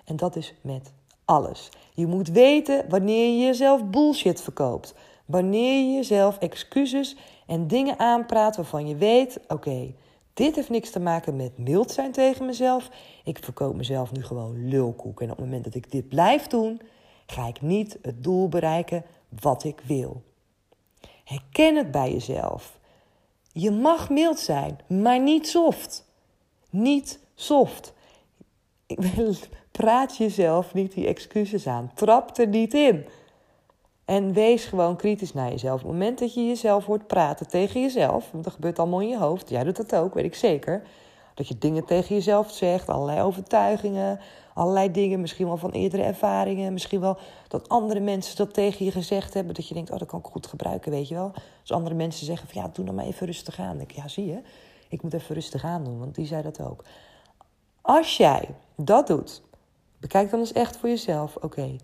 En 0.06 0.16
dat 0.16 0.36
is 0.36 0.54
met 0.62 0.92
alles. 1.26 1.70
Je 1.94 2.08
moet 2.08 2.28
weten 2.28 2.86
wanneer 2.90 3.26
je 3.26 3.46
jezelf 3.46 3.86
bullshit 3.86 4.42
verkoopt. 4.42 4.94
Wanneer 5.26 5.86
je 5.88 5.94
jezelf 5.94 6.38
excuses 6.38 7.16
en 7.54 7.68
dingen 7.68 8.00
aanpraat 8.00 8.56
waarvan 8.56 8.88
je 8.88 8.96
weet: 8.96 9.40
oké, 9.48 9.94
dit 10.34 10.56
heeft 10.56 10.70
niks 10.70 10.90
te 10.90 11.00
maken 11.00 11.36
met 11.36 11.58
mild 11.58 11.92
zijn 11.92 12.12
tegen 12.12 12.46
mezelf. 12.46 12.90
Ik 13.24 13.44
verkoop 13.44 13.76
mezelf 13.76 14.12
nu 14.12 14.24
gewoon 14.24 14.68
lulkoek. 14.68 15.22
En 15.22 15.32
op 15.32 15.38
het 15.38 15.46
moment 15.46 15.64
dat 15.64 15.76
ik 15.76 15.92
dit 15.92 16.10
blijf 16.10 16.48
doen, 16.48 16.82
ga 17.26 17.48
ik 17.48 17.62
niet 17.62 17.98
het 18.02 18.24
doel 18.24 18.50
bereiken 18.50 19.04
wat 19.42 19.64
ik 19.64 19.82
wil. 19.86 20.24
Herken 21.24 21.76
het 21.76 21.92
bij 21.92 22.12
jezelf. 22.12 22.80
Je 23.52 23.72
mag 23.72 24.10
mild 24.10 24.40
zijn, 24.40 24.80
maar 24.88 25.20
niet 25.20 25.48
soft. 25.48 26.06
Niet 26.70 27.20
soft. 27.36 27.94
Praat 29.72 30.18
jezelf 30.18 30.74
niet 30.74 30.94
die 30.94 31.08
excuses 31.08 31.68
aan. 31.68 31.92
Trap 31.94 32.38
er 32.38 32.48
niet 32.48 32.74
in. 32.74 33.06
En 34.06 34.34
wees 34.34 34.66
gewoon 34.66 34.96
kritisch 34.96 35.34
naar 35.34 35.50
jezelf. 35.50 35.82
Op 35.82 35.88
het 35.88 35.92
moment 35.92 36.20
dat 36.20 36.34
je 36.34 36.48
jezelf 36.48 36.86
hoort 36.86 37.08
praten 37.08 37.48
tegen 37.48 37.82
jezelf, 37.82 38.32
want 38.32 38.44
dat 38.44 38.54
gebeurt 38.54 38.80
allemaal 38.80 39.02
in 39.02 39.08
je 39.08 39.18
hoofd, 39.18 39.50
jij 39.50 39.64
doet 39.64 39.76
dat 39.76 39.96
ook, 39.96 40.14
weet 40.14 40.26
ik 40.26 40.36
zeker. 40.36 40.84
Dat 41.34 41.48
je 41.48 41.58
dingen 41.58 41.86
tegen 41.86 42.16
jezelf 42.16 42.52
zegt, 42.52 42.90
allerlei 42.90 43.22
overtuigingen, 43.22 44.20
allerlei 44.54 44.92
dingen, 44.92 45.22
misschien 45.22 45.48
wel 45.48 45.58
van 45.58 45.72
eerdere 45.72 46.04
ervaringen, 46.04 46.74
misschien 46.74 47.00
wel 47.00 47.18
dat 47.48 47.70
andere 47.70 48.00
mensen 48.00 48.36
dat 48.36 48.54
tegen 48.54 48.86
je 48.86 48.92
gezegd 48.92 49.34
hebben, 49.34 49.54
dat 49.54 49.68
je 49.68 49.74
denkt, 49.74 49.92
oh, 49.92 49.98
dat 49.98 50.08
kan 50.08 50.20
ik 50.20 50.26
goed 50.26 50.48
gebruiken, 50.48 50.92
weet 50.92 51.08
je 51.08 51.16
wel. 51.16 51.32
Als 51.62 51.72
andere 51.72 51.96
mensen 51.96 52.26
zeggen 52.26 52.48
van, 52.48 52.62
ja, 52.62 52.70
doe 52.74 52.86
dan 52.86 52.96
maar 52.96 53.06
even 53.06 53.26
rustig 53.26 53.60
aan. 53.60 53.68
Dan 53.68 53.78
denk 53.78 53.92
ik, 53.92 53.96
ja, 53.98 54.08
zie 54.08 54.26
je, 54.26 54.42
ik 54.90 55.02
moet 55.02 55.14
even 55.14 55.36
rustig 55.36 55.64
aan 55.64 55.84
doen, 55.84 56.00
want 56.00 56.16
die 56.16 56.26
zei 56.26 56.42
dat 56.42 56.62
ook. 56.62 56.84
Als 57.82 58.18
jij 58.18 58.50
dat 58.76 59.08
doet, 59.08 59.42
bekijk 60.00 60.30
dan 60.30 60.40
eens 60.40 60.54
echt 60.54 60.78
voor 60.78 60.90
jezelf, 60.90 61.36
oké, 61.42 61.76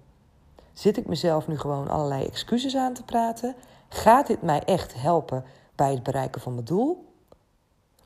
Zit 0.80 0.98
ik 0.98 1.08
mezelf 1.08 1.48
nu 1.48 1.58
gewoon 1.58 1.88
allerlei 1.88 2.26
excuses 2.26 2.76
aan 2.76 2.94
te 2.94 3.04
praten? 3.04 3.56
Gaat 3.90 4.28
dit 4.28 4.42
mij 4.42 4.64
echt 4.64 4.94
helpen 5.02 5.44
bij 5.76 5.92
het 5.92 6.04
bereiken 6.04 6.42
van 6.42 6.54
mijn 6.54 6.66
doel? 6.66 7.14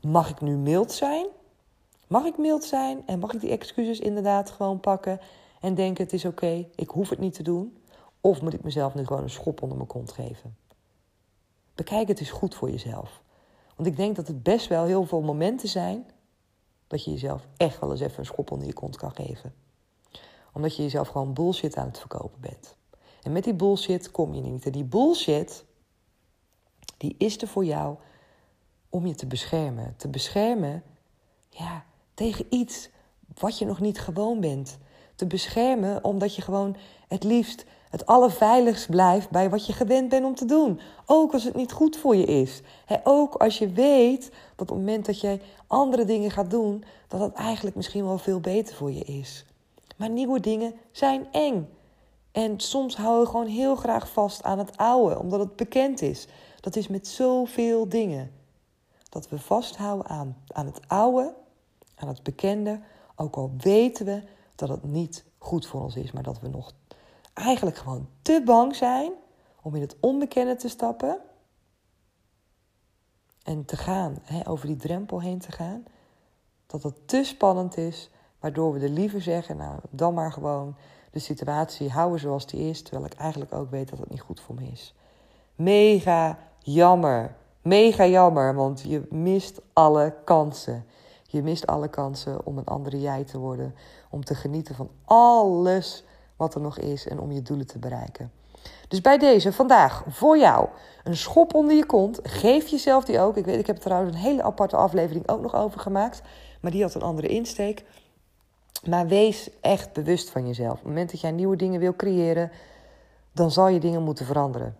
Mag 0.00 0.30
ik 0.30 0.40
nu 0.40 0.56
mild 0.56 0.92
zijn? 0.92 1.26
Mag 2.06 2.24
ik 2.24 2.38
mild 2.38 2.64
zijn 2.64 3.06
en 3.06 3.18
mag 3.18 3.32
ik 3.32 3.40
die 3.40 3.50
excuses 3.50 4.00
inderdaad 4.00 4.50
gewoon 4.50 4.80
pakken 4.80 5.20
en 5.60 5.74
denken: 5.74 6.04
het 6.04 6.12
is 6.12 6.24
oké, 6.24 6.66
ik 6.74 6.88
hoef 6.88 7.08
het 7.08 7.18
niet 7.18 7.34
te 7.34 7.42
doen? 7.42 7.76
Of 8.20 8.42
moet 8.42 8.54
ik 8.54 8.62
mezelf 8.62 8.94
nu 8.94 9.06
gewoon 9.06 9.22
een 9.22 9.30
schop 9.30 9.62
onder 9.62 9.76
mijn 9.76 9.88
kont 9.88 10.12
geven? 10.12 10.56
Bekijk 11.74 12.08
het 12.08 12.20
eens 12.20 12.30
goed 12.30 12.54
voor 12.54 12.70
jezelf. 12.70 13.22
Want 13.76 13.88
ik 13.88 13.96
denk 13.96 14.16
dat 14.16 14.26
het 14.26 14.42
best 14.42 14.66
wel 14.66 14.84
heel 14.84 15.04
veel 15.04 15.22
momenten 15.22 15.68
zijn 15.68 16.06
dat 16.86 17.04
je 17.04 17.10
jezelf 17.10 17.46
echt 17.56 17.80
wel 17.80 17.90
eens 17.90 18.00
even 18.00 18.18
een 18.18 18.24
schop 18.24 18.50
onder 18.50 18.66
je 18.66 18.72
kont 18.72 18.96
kan 18.96 19.14
geven 19.14 19.63
omdat 20.54 20.76
je 20.76 20.82
jezelf 20.82 21.08
gewoon 21.08 21.32
bullshit 21.32 21.76
aan 21.76 21.86
het 21.86 21.98
verkopen 21.98 22.40
bent. 22.40 22.76
En 23.22 23.32
met 23.32 23.44
die 23.44 23.54
bullshit 23.54 24.10
kom 24.10 24.34
je 24.34 24.40
niet. 24.40 24.66
En 24.66 24.72
die 24.72 24.84
bullshit, 24.84 25.64
die 26.96 27.14
is 27.18 27.42
er 27.42 27.48
voor 27.48 27.64
jou 27.64 27.96
om 28.88 29.06
je 29.06 29.14
te 29.14 29.26
beschermen. 29.26 29.94
Te 29.96 30.08
beschermen, 30.08 30.82
ja, 31.48 31.84
tegen 32.14 32.46
iets 32.50 32.90
wat 33.34 33.58
je 33.58 33.64
nog 33.64 33.80
niet 33.80 34.00
gewoon 34.00 34.40
bent. 34.40 34.78
Te 35.14 35.26
beschermen 35.26 36.04
omdat 36.04 36.34
je 36.34 36.42
gewoon 36.42 36.76
het 37.08 37.24
liefst 37.24 37.64
het 37.94 38.06
allerveiligst 38.06 38.90
blijft 38.90 39.30
bij 39.30 39.50
wat 39.50 39.66
je 39.66 39.72
gewend 39.72 40.08
bent 40.08 40.24
om 40.24 40.34
te 40.34 40.44
doen. 40.44 40.80
Ook 41.06 41.32
als 41.32 41.44
het 41.44 41.54
niet 41.54 41.72
goed 41.72 41.96
voor 41.96 42.16
je 42.16 42.24
is. 42.24 42.60
ook 43.04 43.34
als 43.34 43.58
je 43.58 43.68
weet 43.68 44.22
dat 44.22 44.30
op 44.70 44.76
het 44.76 44.76
moment 44.76 45.06
dat 45.06 45.20
jij 45.20 45.40
andere 45.66 46.04
dingen 46.04 46.30
gaat 46.30 46.50
doen, 46.50 46.84
dat 47.08 47.20
het 47.20 47.32
eigenlijk 47.32 47.76
misschien 47.76 48.04
wel 48.04 48.18
veel 48.18 48.40
beter 48.40 48.76
voor 48.76 48.92
je 48.92 49.04
is. 49.04 49.44
Maar 49.96 50.10
nieuwe 50.10 50.40
dingen 50.40 50.74
zijn 50.90 51.32
eng. 51.32 51.68
En 52.32 52.60
soms 52.60 52.96
houden 52.96 53.24
we 53.24 53.30
gewoon 53.30 53.46
heel 53.46 53.76
graag 53.76 54.10
vast 54.12 54.42
aan 54.42 54.58
het 54.58 54.76
oude, 54.76 55.18
omdat 55.18 55.40
het 55.40 55.56
bekend 55.56 56.02
is. 56.02 56.28
Dat 56.60 56.76
is 56.76 56.88
met 56.88 57.06
zoveel 57.08 57.88
dingen. 57.88 58.32
Dat 59.08 59.28
we 59.28 59.38
vasthouden 59.38 60.06
aan, 60.06 60.36
aan 60.46 60.66
het 60.66 60.88
oude, 60.88 61.34
aan 61.94 62.08
het 62.08 62.22
bekende, 62.22 62.80
ook 63.16 63.36
al 63.36 63.52
weten 63.58 64.06
we 64.06 64.22
dat 64.54 64.68
het 64.68 64.84
niet 64.84 65.24
goed 65.38 65.66
voor 65.66 65.82
ons 65.82 65.96
is, 65.96 66.12
maar 66.12 66.22
dat 66.22 66.40
we 66.40 66.48
nog 66.48 66.72
eigenlijk 67.34 67.76
gewoon 67.76 68.08
te 68.22 68.42
bang 68.44 68.76
zijn 68.76 69.12
om 69.62 69.74
in 69.74 69.80
het 69.80 69.96
onbekende 70.00 70.56
te 70.56 70.68
stappen 70.68 71.18
en 73.42 73.64
te 73.64 73.76
gaan, 73.76 74.18
hè, 74.22 74.48
over 74.48 74.66
die 74.66 74.76
drempel 74.76 75.20
heen 75.20 75.38
te 75.38 75.52
gaan, 75.52 75.84
dat 76.66 76.82
het 76.82 77.08
te 77.08 77.24
spannend 77.24 77.76
is, 77.76 78.10
waardoor 78.44 78.72
we 78.72 78.80
er 78.80 78.88
liever 78.88 79.22
zeggen, 79.22 79.56
nou 79.56 79.78
dan 79.90 80.14
maar 80.14 80.32
gewoon 80.32 80.76
de 81.10 81.18
situatie 81.18 81.90
houden 81.90 82.20
zoals 82.20 82.46
die 82.46 82.68
is, 82.68 82.82
terwijl 82.82 83.04
ik 83.04 83.14
eigenlijk 83.14 83.54
ook 83.54 83.70
weet 83.70 83.88
dat 83.88 83.98
het 83.98 84.10
niet 84.10 84.20
goed 84.20 84.40
voor 84.40 84.54
me 84.54 84.70
is. 84.72 84.94
Mega 85.54 86.38
jammer, 86.58 87.34
mega 87.62 88.06
jammer, 88.06 88.54
want 88.54 88.80
je 88.86 89.06
mist 89.10 89.60
alle 89.72 90.14
kansen. 90.24 90.84
Je 91.22 91.42
mist 91.42 91.66
alle 91.66 91.88
kansen 91.88 92.46
om 92.46 92.58
een 92.58 92.64
andere 92.64 93.00
jij 93.00 93.24
te 93.24 93.38
worden, 93.38 93.74
om 94.10 94.24
te 94.24 94.34
genieten 94.34 94.74
van 94.74 94.90
alles 95.04 96.04
wat 96.36 96.54
er 96.54 96.60
nog 96.60 96.78
is 96.78 97.06
en 97.06 97.20
om 97.20 97.32
je 97.32 97.42
doelen 97.42 97.66
te 97.66 97.78
bereiken. 97.78 98.32
Dus 98.88 99.00
bij 99.00 99.18
deze 99.18 99.52
vandaag 99.52 100.04
voor 100.08 100.38
jou 100.38 100.68
een 101.04 101.16
schop 101.16 101.54
onder 101.54 101.76
je 101.76 101.86
kont. 101.86 102.20
Geef 102.22 102.68
jezelf 102.68 103.04
die 103.04 103.20
ook. 103.20 103.36
Ik 103.36 103.44
weet, 103.44 103.58
ik 103.58 103.66
heb 103.66 103.76
trouwens 103.76 104.14
een 104.14 104.22
hele 104.22 104.42
aparte 104.42 104.76
aflevering 104.76 105.28
ook 105.28 105.40
nog 105.40 105.54
over 105.54 105.80
gemaakt, 105.80 106.22
maar 106.60 106.70
die 106.70 106.82
had 106.82 106.94
een 106.94 107.02
andere 107.02 107.28
insteek. 107.28 107.84
Maar 108.88 109.06
wees 109.06 109.50
echt 109.60 109.92
bewust 109.92 110.30
van 110.30 110.46
jezelf. 110.46 110.70
Op 110.70 110.78
het 110.78 110.86
moment 110.86 111.10
dat 111.10 111.20
jij 111.20 111.30
nieuwe 111.30 111.56
dingen 111.56 111.80
wil 111.80 111.96
creëren, 111.96 112.50
dan 113.32 113.50
zal 113.50 113.68
je 113.68 113.80
dingen 113.80 114.02
moeten 114.02 114.26
veranderen. 114.26 114.76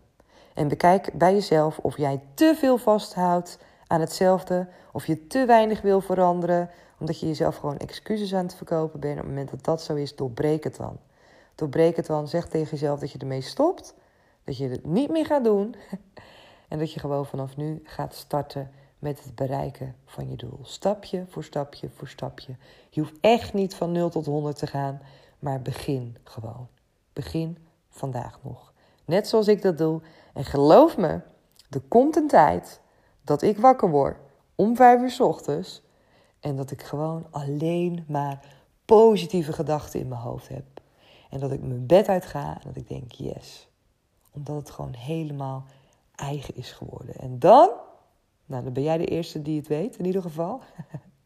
En 0.55 0.69
bekijk 0.69 1.11
bij 1.13 1.33
jezelf 1.33 1.79
of 1.79 1.97
jij 1.97 2.21
te 2.35 2.55
veel 2.57 2.79
vasthoudt 2.79 3.59
aan 3.87 4.01
hetzelfde, 4.01 4.67
of 4.93 5.07
je 5.07 5.27
te 5.27 5.45
weinig 5.47 5.81
wil 5.81 6.01
veranderen, 6.01 6.71
omdat 6.99 7.21
je 7.21 7.27
jezelf 7.27 7.57
gewoon 7.57 7.77
excuses 7.77 8.35
aan 8.35 8.45
het 8.45 8.55
verkopen 8.55 9.01
bent. 9.01 9.13
Op 9.13 9.19
het 9.19 9.29
moment 9.29 9.51
dat 9.51 9.65
dat 9.65 9.83
zo 9.83 9.95
is, 9.95 10.17
doorbreek 10.17 10.65
het 10.65 10.77
dan. 10.77 10.99
Doorbreek 11.55 11.97
het 11.97 12.07
dan, 12.07 12.29
zeg 12.29 12.47
tegen 12.49 12.71
jezelf 12.71 13.01
dat 13.01 13.11
je 13.11 13.19
ermee 13.19 13.41
stopt, 13.41 13.95
dat 14.45 14.57
je 14.57 14.69
het 14.69 14.87
niet 14.87 15.11
meer 15.11 15.27
gaat 15.27 15.45
doen 15.45 15.75
en 16.69 16.79
dat 16.79 16.93
je 16.93 17.01
gewoon 17.01 17.27
vanaf 17.27 17.57
nu 17.57 17.81
gaat 17.85 18.15
starten 18.15 18.71
met 19.05 19.25
het 19.25 19.35
bereiken 19.35 19.97
van 20.05 20.31
je 20.31 20.37
doel. 20.37 20.59
Stapje 20.63 21.25
voor 21.29 21.45
stapje 21.45 21.91
voor 21.95 22.09
stapje. 22.09 22.57
Je 22.91 23.01
hoeft 23.01 23.15
echt 23.21 23.53
niet 23.53 23.75
van 23.75 23.93
0 23.93 24.11
tot 24.11 24.27
100 24.27 24.57
te 24.57 24.67
gaan, 24.67 25.01
maar 25.39 25.63
begin 25.63 26.17
gewoon. 26.23 26.69
Begin 27.13 27.59
vandaag 27.89 28.39
nog. 28.43 28.73
Net 29.05 29.29
zoals 29.29 29.49
ik 29.49 29.63
dat 29.63 29.79
doe. 29.79 30.01
En 30.35 30.45
geloof 30.45 30.97
me, 30.97 31.21
er 31.71 31.81
komt 31.89 32.17
een 32.17 32.29
tijd 32.29 32.81
dat 33.23 33.43
ik 33.43 33.59
wakker 33.59 33.91
word 33.91 34.17
om 34.55 34.77
vijf 34.77 35.01
uur 35.01 35.11
s 35.11 35.21
ochtends 35.21 35.83
en 36.41 36.57
dat 36.57 36.71
ik 36.71 36.83
gewoon 36.83 37.27
alleen 37.31 38.05
maar 38.09 38.45
positieve 38.85 39.53
gedachten 39.53 40.01
in 40.01 40.09
mijn 40.09 40.21
hoofd 40.21 40.49
heb. 40.49 40.65
En 41.31 41.41
dat 41.41 41.53
ik 41.53 41.63
mijn 41.63 41.87
bed 41.87 42.09
uit 42.09 42.27
ga 42.27 42.55
en 42.55 42.61
dat 42.65 42.77
ik 42.77 42.89
denk 42.89 43.13
yes. 43.13 43.69
Omdat 44.31 44.57
het 44.57 44.71
gewoon 44.71 44.95
helemaal 44.95 45.65
eigen 46.15 46.57
is 46.57 46.73
geworden. 46.73 47.15
En 47.15 47.39
dan 47.39 47.71
nou, 48.47 48.65
dan 48.65 48.73
ben 48.73 48.83
jij 48.83 48.99
de 48.99 49.07
eerste 49.07 49.43
die 49.43 49.59
het 49.59 49.67
weet, 49.67 49.97
in 49.97 50.05
ieder 50.05 50.23
geval. 50.23 50.61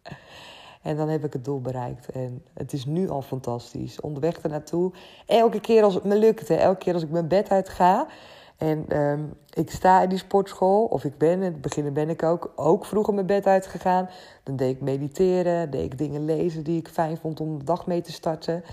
en 0.83 0.96
dan 0.96 1.09
heb 1.09 1.24
ik 1.24 1.33
het 1.33 1.44
doel 1.44 1.61
bereikt. 1.61 2.09
En 2.09 2.44
het 2.54 2.72
is 2.72 2.87
nu 2.87 3.09
al 3.09 3.22
fantastisch. 3.22 4.00
Onderweg 4.00 4.38
ernaartoe. 4.38 4.92
Elke 5.26 5.61
keer 5.61 5.83
als 5.83 5.94
het 5.94 6.04
me 6.04 6.18
lukt, 6.18 6.48
hè, 6.48 6.54
elke 6.54 6.78
keer 6.78 6.94
als 6.94 7.02
ik 7.02 7.11
mijn 7.11 7.28
bed 7.28 7.50
uit 7.50 7.68
ga. 7.68 8.07
En 8.57 8.85
ehm, 8.88 9.24
ik 9.52 9.70
sta 9.70 10.02
in 10.02 10.09
die 10.09 10.18
sportschool, 10.18 10.85
of 10.85 11.04
ik 11.04 11.18
ben, 11.18 11.31
in 11.31 11.42
het 11.42 11.61
begin 11.61 11.92
ben 11.92 12.09
ik 12.09 12.22
ook, 12.22 12.52
ook 12.57 12.85
vroeger 12.85 13.14
mijn 13.14 13.26
bed 13.26 13.46
uitgegaan. 13.46 14.09
Dan 14.42 14.57
deed 14.57 14.74
ik 14.74 14.81
mediteren, 14.81 15.70
deed 15.70 15.85
ik 15.85 15.98
dingen 15.98 16.24
lezen 16.24 16.62
die 16.62 16.78
ik 16.78 16.88
fijn 16.88 17.16
vond 17.16 17.40
om 17.40 17.59
de 17.59 17.64
dag 17.64 17.87
mee 17.87 18.00
te 18.00 18.12
starten 18.12 18.64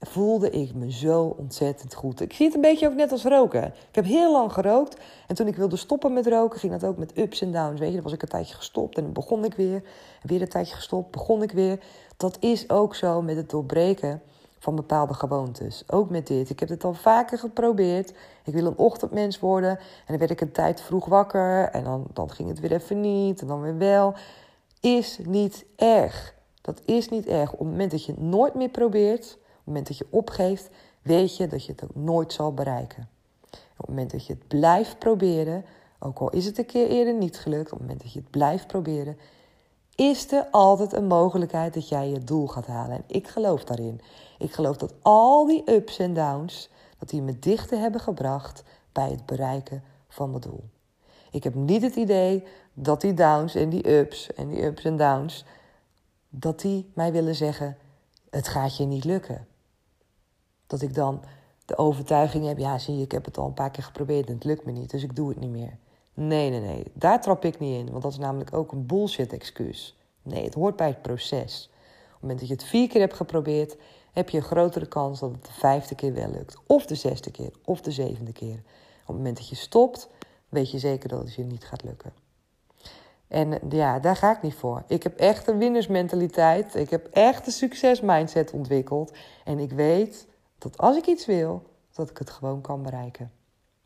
voelde 0.00 0.50
ik 0.50 0.74
me 0.74 0.92
zo 0.92 1.34
ontzettend 1.38 1.94
goed. 1.94 2.20
Ik 2.20 2.32
zie 2.32 2.46
het 2.46 2.54
een 2.54 2.60
beetje 2.60 2.88
ook 2.88 2.94
net 2.94 3.12
als 3.12 3.24
roken. 3.24 3.64
Ik 3.64 3.94
heb 3.94 4.04
heel 4.04 4.32
lang 4.32 4.52
gerookt. 4.52 4.96
En 5.26 5.34
toen 5.34 5.46
ik 5.46 5.56
wilde 5.56 5.76
stoppen 5.76 6.12
met 6.12 6.26
roken, 6.26 6.58
ging 6.58 6.72
dat 6.72 6.84
ook 6.84 6.96
met 6.96 7.18
ups 7.18 7.40
en 7.40 7.52
downs. 7.52 7.80
Weet 7.80 7.88
je, 7.88 7.94
dan 7.94 8.04
was 8.04 8.12
ik 8.12 8.22
een 8.22 8.28
tijdje 8.28 8.54
gestopt 8.54 8.96
en 8.96 9.02
dan 9.02 9.12
begon 9.12 9.44
ik 9.44 9.54
weer. 9.54 9.82
En 10.22 10.28
weer 10.28 10.40
een 10.40 10.48
tijdje 10.48 10.74
gestopt, 10.74 11.10
begon 11.10 11.42
ik 11.42 11.52
weer. 11.52 11.78
Dat 12.16 12.36
is 12.40 12.70
ook 12.70 12.94
zo 12.94 13.22
met 13.22 13.36
het 13.36 13.50
doorbreken 13.50 14.22
van 14.58 14.74
bepaalde 14.74 15.14
gewoontes. 15.14 15.84
Ook 15.86 16.10
met 16.10 16.26
dit. 16.26 16.50
Ik 16.50 16.60
heb 16.60 16.68
het 16.68 16.84
al 16.84 16.94
vaker 16.94 17.38
geprobeerd. 17.38 18.12
Ik 18.44 18.52
wil 18.52 18.66
een 18.66 18.78
ochtendmens 18.78 19.38
worden. 19.38 19.70
En 19.70 19.78
dan 20.06 20.18
werd 20.18 20.30
ik 20.30 20.40
een 20.40 20.52
tijd 20.52 20.80
vroeg 20.80 21.04
wakker. 21.06 21.68
En 21.68 21.84
dan, 21.84 22.06
dan 22.12 22.30
ging 22.30 22.48
het 22.48 22.60
weer 22.60 22.72
even 22.72 23.00
niet. 23.00 23.40
En 23.40 23.46
dan 23.46 23.60
weer 23.60 23.78
wel. 23.78 24.14
Is 24.80 25.18
niet 25.24 25.64
erg. 25.76 26.34
Dat 26.60 26.80
is 26.84 27.08
niet 27.08 27.26
erg. 27.26 27.52
Op 27.52 27.58
het 27.58 27.68
moment 27.68 27.90
dat 27.90 28.04
je 28.04 28.12
het 28.12 28.20
nooit 28.20 28.54
meer 28.54 28.68
probeert 28.68 29.38
moment 29.68 29.86
dat 29.86 29.98
je 29.98 30.06
opgeeft, 30.10 30.70
weet 31.02 31.36
je 31.36 31.46
dat 31.46 31.64
je 31.64 31.72
het 31.72 31.84
ook 31.84 31.94
nooit 31.94 32.32
zal 32.32 32.54
bereiken. 32.54 33.08
Op 33.52 33.86
het 33.86 33.88
moment 33.88 34.10
dat 34.10 34.26
je 34.26 34.32
het 34.32 34.48
blijft 34.48 34.98
proberen, 34.98 35.64
ook 35.98 36.18
al 36.18 36.30
is 36.30 36.44
het 36.44 36.58
een 36.58 36.66
keer 36.66 36.88
eerder 36.88 37.14
niet 37.14 37.38
gelukt, 37.38 37.72
op 37.72 37.78
het 37.78 37.80
moment 37.80 38.00
dat 38.00 38.12
je 38.12 38.18
het 38.18 38.30
blijft 38.30 38.66
proberen, 38.66 39.18
is 39.94 40.32
er 40.32 40.46
altijd 40.50 40.92
een 40.92 41.06
mogelijkheid 41.06 41.74
dat 41.74 41.88
jij 41.88 42.08
je 42.08 42.24
doel 42.24 42.46
gaat 42.46 42.66
halen. 42.66 42.96
En 42.96 43.04
ik 43.06 43.28
geloof 43.28 43.64
daarin. 43.64 44.00
Ik 44.38 44.52
geloof 44.52 44.76
dat 44.76 44.94
al 45.02 45.46
die 45.46 45.70
ups 45.70 45.98
en 45.98 46.14
downs, 46.14 46.70
dat 46.98 47.08
die 47.08 47.22
me 47.22 47.38
dichter 47.38 47.78
hebben 47.78 48.00
gebracht 48.00 48.64
bij 48.92 49.10
het 49.10 49.26
bereiken 49.26 49.82
van 50.08 50.30
mijn 50.30 50.40
doel. 50.40 50.64
Ik 51.30 51.44
heb 51.44 51.54
niet 51.54 51.82
het 51.82 51.96
idee 51.96 52.44
dat 52.72 53.00
die 53.00 53.14
downs 53.14 53.54
en 53.54 53.68
die 53.68 53.96
ups 53.96 54.32
en 54.34 54.48
die 54.48 54.64
ups 54.64 54.84
en 54.84 54.96
downs, 54.96 55.44
dat 56.28 56.60
die 56.60 56.90
mij 56.94 57.12
willen 57.12 57.34
zeggen, 57.34 57.76
het 58.30 58.48
gaat 58.48 58.76
je 58.76 58.84
niet 58.84 59.04
lukken 59.04 59.47
dat 60.68 60.82
ik 60.82 60.94
dan 60.94 61.22
de 61.64 61.78
overtuiging 61.78 62.46
heb, 62.46 62.58
ja 62.58 62.78
zie 62.78 62.96
je, 62.96 63.02
ik 63.02 63.12
heb 63.12 63.24
het 63.24 63.38
al 63.38 63.46
een 63.46 63.54
paar 63.54 63.70
keer 63.70 63.82
geprobeerd 63.82 64.28
en 64.28 64.34
het 64.34 64.44
lukt 64.44 64.64
me 64.64 64.72
niet, 64.72 64.90
dus 64.90 65.02
ik 65.02 65.16
doe 65.16 65.28
het 65.28 65.40
niet 65.40 65.50
meer. 65.50 65.78
Nee, 66.14 66.50
nee, 66.50 66.60
nee, 66.60 66.84
daar 66.94 67.20
trap 67.20 67.44
ik 67.44 67.58
niet 67.58 67.78
in, 67.78 67.90
want 67.90 68.02
dat 68.02 68.12
is 68.12 68.18
namelijk 68.18 68.52
ook 68.52 68.72
een 68.72 68.86
bullshit 68.86 69.32
excuus. 69.32 69.96
Nee, 70.22 70.44
het 70.44 70.54
hoort 70.54 70.76
bij 70.76 70.86
het 70.86 71.02
proces. 71.02 71.70
Op 71.72 72.12
het 72.12 72.20
moment 72.20 72.38
dat 72.38 72.48
je 72.48 72.54
het 72.54 72.64
vier 72.64 72.88
keer 72.88 73.00
hebt 73.00 73.14
geprobeerd, 73.14 73.76
heb 74.12 74.28
je 74.28 74.36
een 74.36 74.42
grotere 74.42 74.86
kans 74.86 75.20
dat 75.20 75.30
het 75.30 75.44
de 75.44 75.52
vijfde 75.52 75.94
keer 75.94 76.14
wel 76.14 76.30
lukt. 76.30 76.56
Of 76.66 76.86
de 76.86 76.94
zesde 76.94 77.30
keer, 77.30 77.50
of 77.64 77.80
de 77.80 77.90
zevende 77.90 78.32
keer. 78.32 78.62
Op 79.00 79.06
het 79.06 79.16
moment 79.16 79.36
dat 79.36 79.48
je 79.48 79.56
stopt, 79.56 80.08
weet 80.48 80.70
je 80.70 80.78
zeker 80.78 81.08
dat 81.08 81.20
het 81.20 81.34
je 81.34 81.44
niet 81.44 81.64
gaat 81.64 81.84
lukken. 81.84 82.12
En 83.28 83.58
ja, 83.68 83.98
daar 83.98 84.16
ga 84.16 84.36
ik 84.36 84.42
niet 84.42 84.54
voor. 84.54 84.82
Ik 84.86 85.02
heb 85.02 85.16
echt 85.16 85.46
een 85.48 85.58
winnersmentaliteit. 85.58 86.74
Ik 86.74 86.90
heb 86.90 87.06
echt 87.06 87.46
een 87.46 87.52
succesmindset 87.52 88.50
ontwikkeld. 88.50 89.12
En 89.44 89.58
ik 89.58 89.72
weet 89.72 90.26
dat 90.58 90.78
als 90.78 90.96
ik 90.96 91.06
iets 91.06 91.26
wil, 91.26 91.62
dat 91.94 92.10
ik 92.10 92.18
het 92.18 92.30
gewoon 92.30 92.60
kan 92.60 92.82
bereiken. 92.82 93.32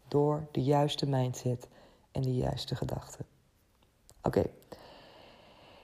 Door 0.09 0.47
de 0.51 0.63
juiste 0.63 1.09
mindset 1.09 1.69
en 2.13 2.23
de 2.23 2.35
juiste 2.35 2.75
gedachten. 2.75 3.25
Oké. 4.23 4.43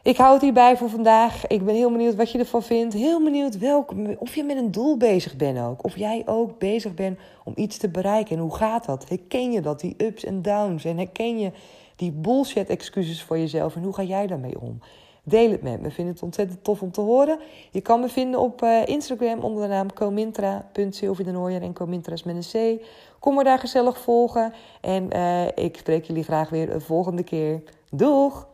Ik 0.03 0.17
hou 0.17 0.33
het 0.33 0.43
hierbij 0.43 0.77
voor 0.77 0.89
vandaag. 0.89 1.47
Ik 1.47 1.65
ben 1.65 1.75
heel 1.75 1.91
benieuwd 1.91 2.15
wat 2.15 2.33
je 2.33 2.39
ervan 2.39 2.63
vindt. 2.63 2.95
Heel 2.95 3.23
benieuwd 3.25 3.59
welk, 3.59 3.95
of 4.19 4.35
je 4.35 4.45
met 4.45 4.57
een 4.57 4.71
doel 4.71 4.97
bezig 4.97 5.37
bent 5.37 5.59
ook. 5.59 5.85
Of 5.85 5.97
jij 5.97 6.23
ook 6.27 6.59
bezig 6.59 6.95
bent 6.95 7.19
om 7.45 7.53
iets 7.57 7.77
te 7.77 7.89
bereiken. 7.89 8.37
En 8.37 8.43
hoe 8.43 8.55
gaat 8.55 8.85
dat? 8.85 9.09
Herken 9.09 9.53
je 9.53 9.61
dat, 9.61 9.81
die 9.81 9.95
ups 9.97 10.25
en 10.25 10.43
downs? 10.43 10.85
En 10.85 10.97
herken 10.97 11.39
je 11.39 11.53
die 11.97 12.13
bullshit 12.13 12.69
excuses 12.69 13.23
voor 13.23 13.39
jezelf? 13.39 13.77
En 13.77 13.83
hoe 13.83 13.95
ga 13.95 14.03
jij 14.03 14.27
daarmee 14.27 14.61
om? 14.61 14.81
Deel 15.29 15.51
het 15.51 15.63
met 15.63 15.81
me. 15.81 15.91
Vind 15.91 16.09
het 16.09 16.23
ontzettend 16.23 16.65
tof 16.65 16.83
om 16.83 16.91
te 16.91 17.01
horen. 17.01 17.39
Je 17.71 17.81
kan 17.81 18.01
me 18.01 18.09
vinden 18.09 18.41
op 18.41 18.63
uh, 18.63 18.87
Instagram 18.87 19.41
onder 19.41 19.63
de 19.63 19.69
naam 19.69 19.93
comintra.sylvie 19.93 21.27
en 21.27 21.73
Comintra 21.73 22.13
is 22.13 22.23
met 22.23 22.37
een 22.37 22.79
C. 22.79 22.85
Kom 23.19 23.35
me 23.35 23.45
daar 23.45 23.59
gezellig 23.59 23.99
volgen. 23.99 24.53
En 24.81 25.17
uh, 25.17 25.47
ik 25.47 25.77
spreek 25.77 26.05
jullie 26.05 26.23
graag 26.23 26.51
weer 26.51 26.75
een 26.75 26.81
volgende 26.81 27.23
keer. 27.23 27.63
Doeg! 27.91 28.47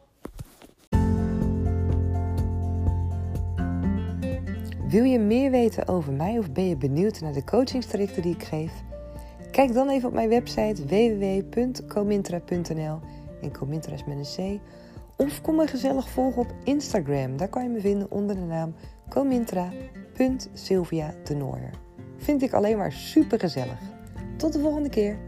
Wil 4.88 5.04
je 5.04 5.18
meer 5.18 5.50
weten 5.50 5.88
over 5.88 6.12
mij 6.12 6.38
of 6.38 6.52
ben 6.52 6.68
je 6.68 6.76
benieuwd 6.76 7.20
naar 7.20 7.32
de 7.32 7.44
coachingstrajecten 7.44 8.22
die 8.22 8.34
ik 8.34 8.42
geef? 8.42 8.72
Kijk 9.50 9.74
dan 9.74 9.88
even 9.88 10.08
op 10.08 10.14
mijn 10.14 10.28
website 10.28 10.86
www.comintra.nl 10.86 12.98
en 13.42 13.52
Comintra 13.52 13.92
is 13.92 14.04
met 14.04 14.18
een 14.18 14.56
C 14.56 14.60
of 15.16 15.40
kom 15.40 15.56
me 15.56 15.66
gezellig 15.66 16.08
volgen 16.08 16.42
op 16.42 16.54
Instagram. 16.64 17.36
Daar 17.36 17.48
kan 17.48 17.62
je 17.62 17.68
me 17.68 17.80
vinden 17.80 18.10
onder 18.10 18.34
de 18.34 18.42
naam 18.42 18.74
comintra.sylvia 19.08 21.14
Vind 22.16 22.42
ik 22.42 22.52
alleen 22.52 22.76
maar 22.76 22.92
super 22.92 23.38
gezellig. 23.38 23.78
Tot 24.36 24.52
de 24.52 24.60
volgende 24.60 24.88
keer. 24.88 25.18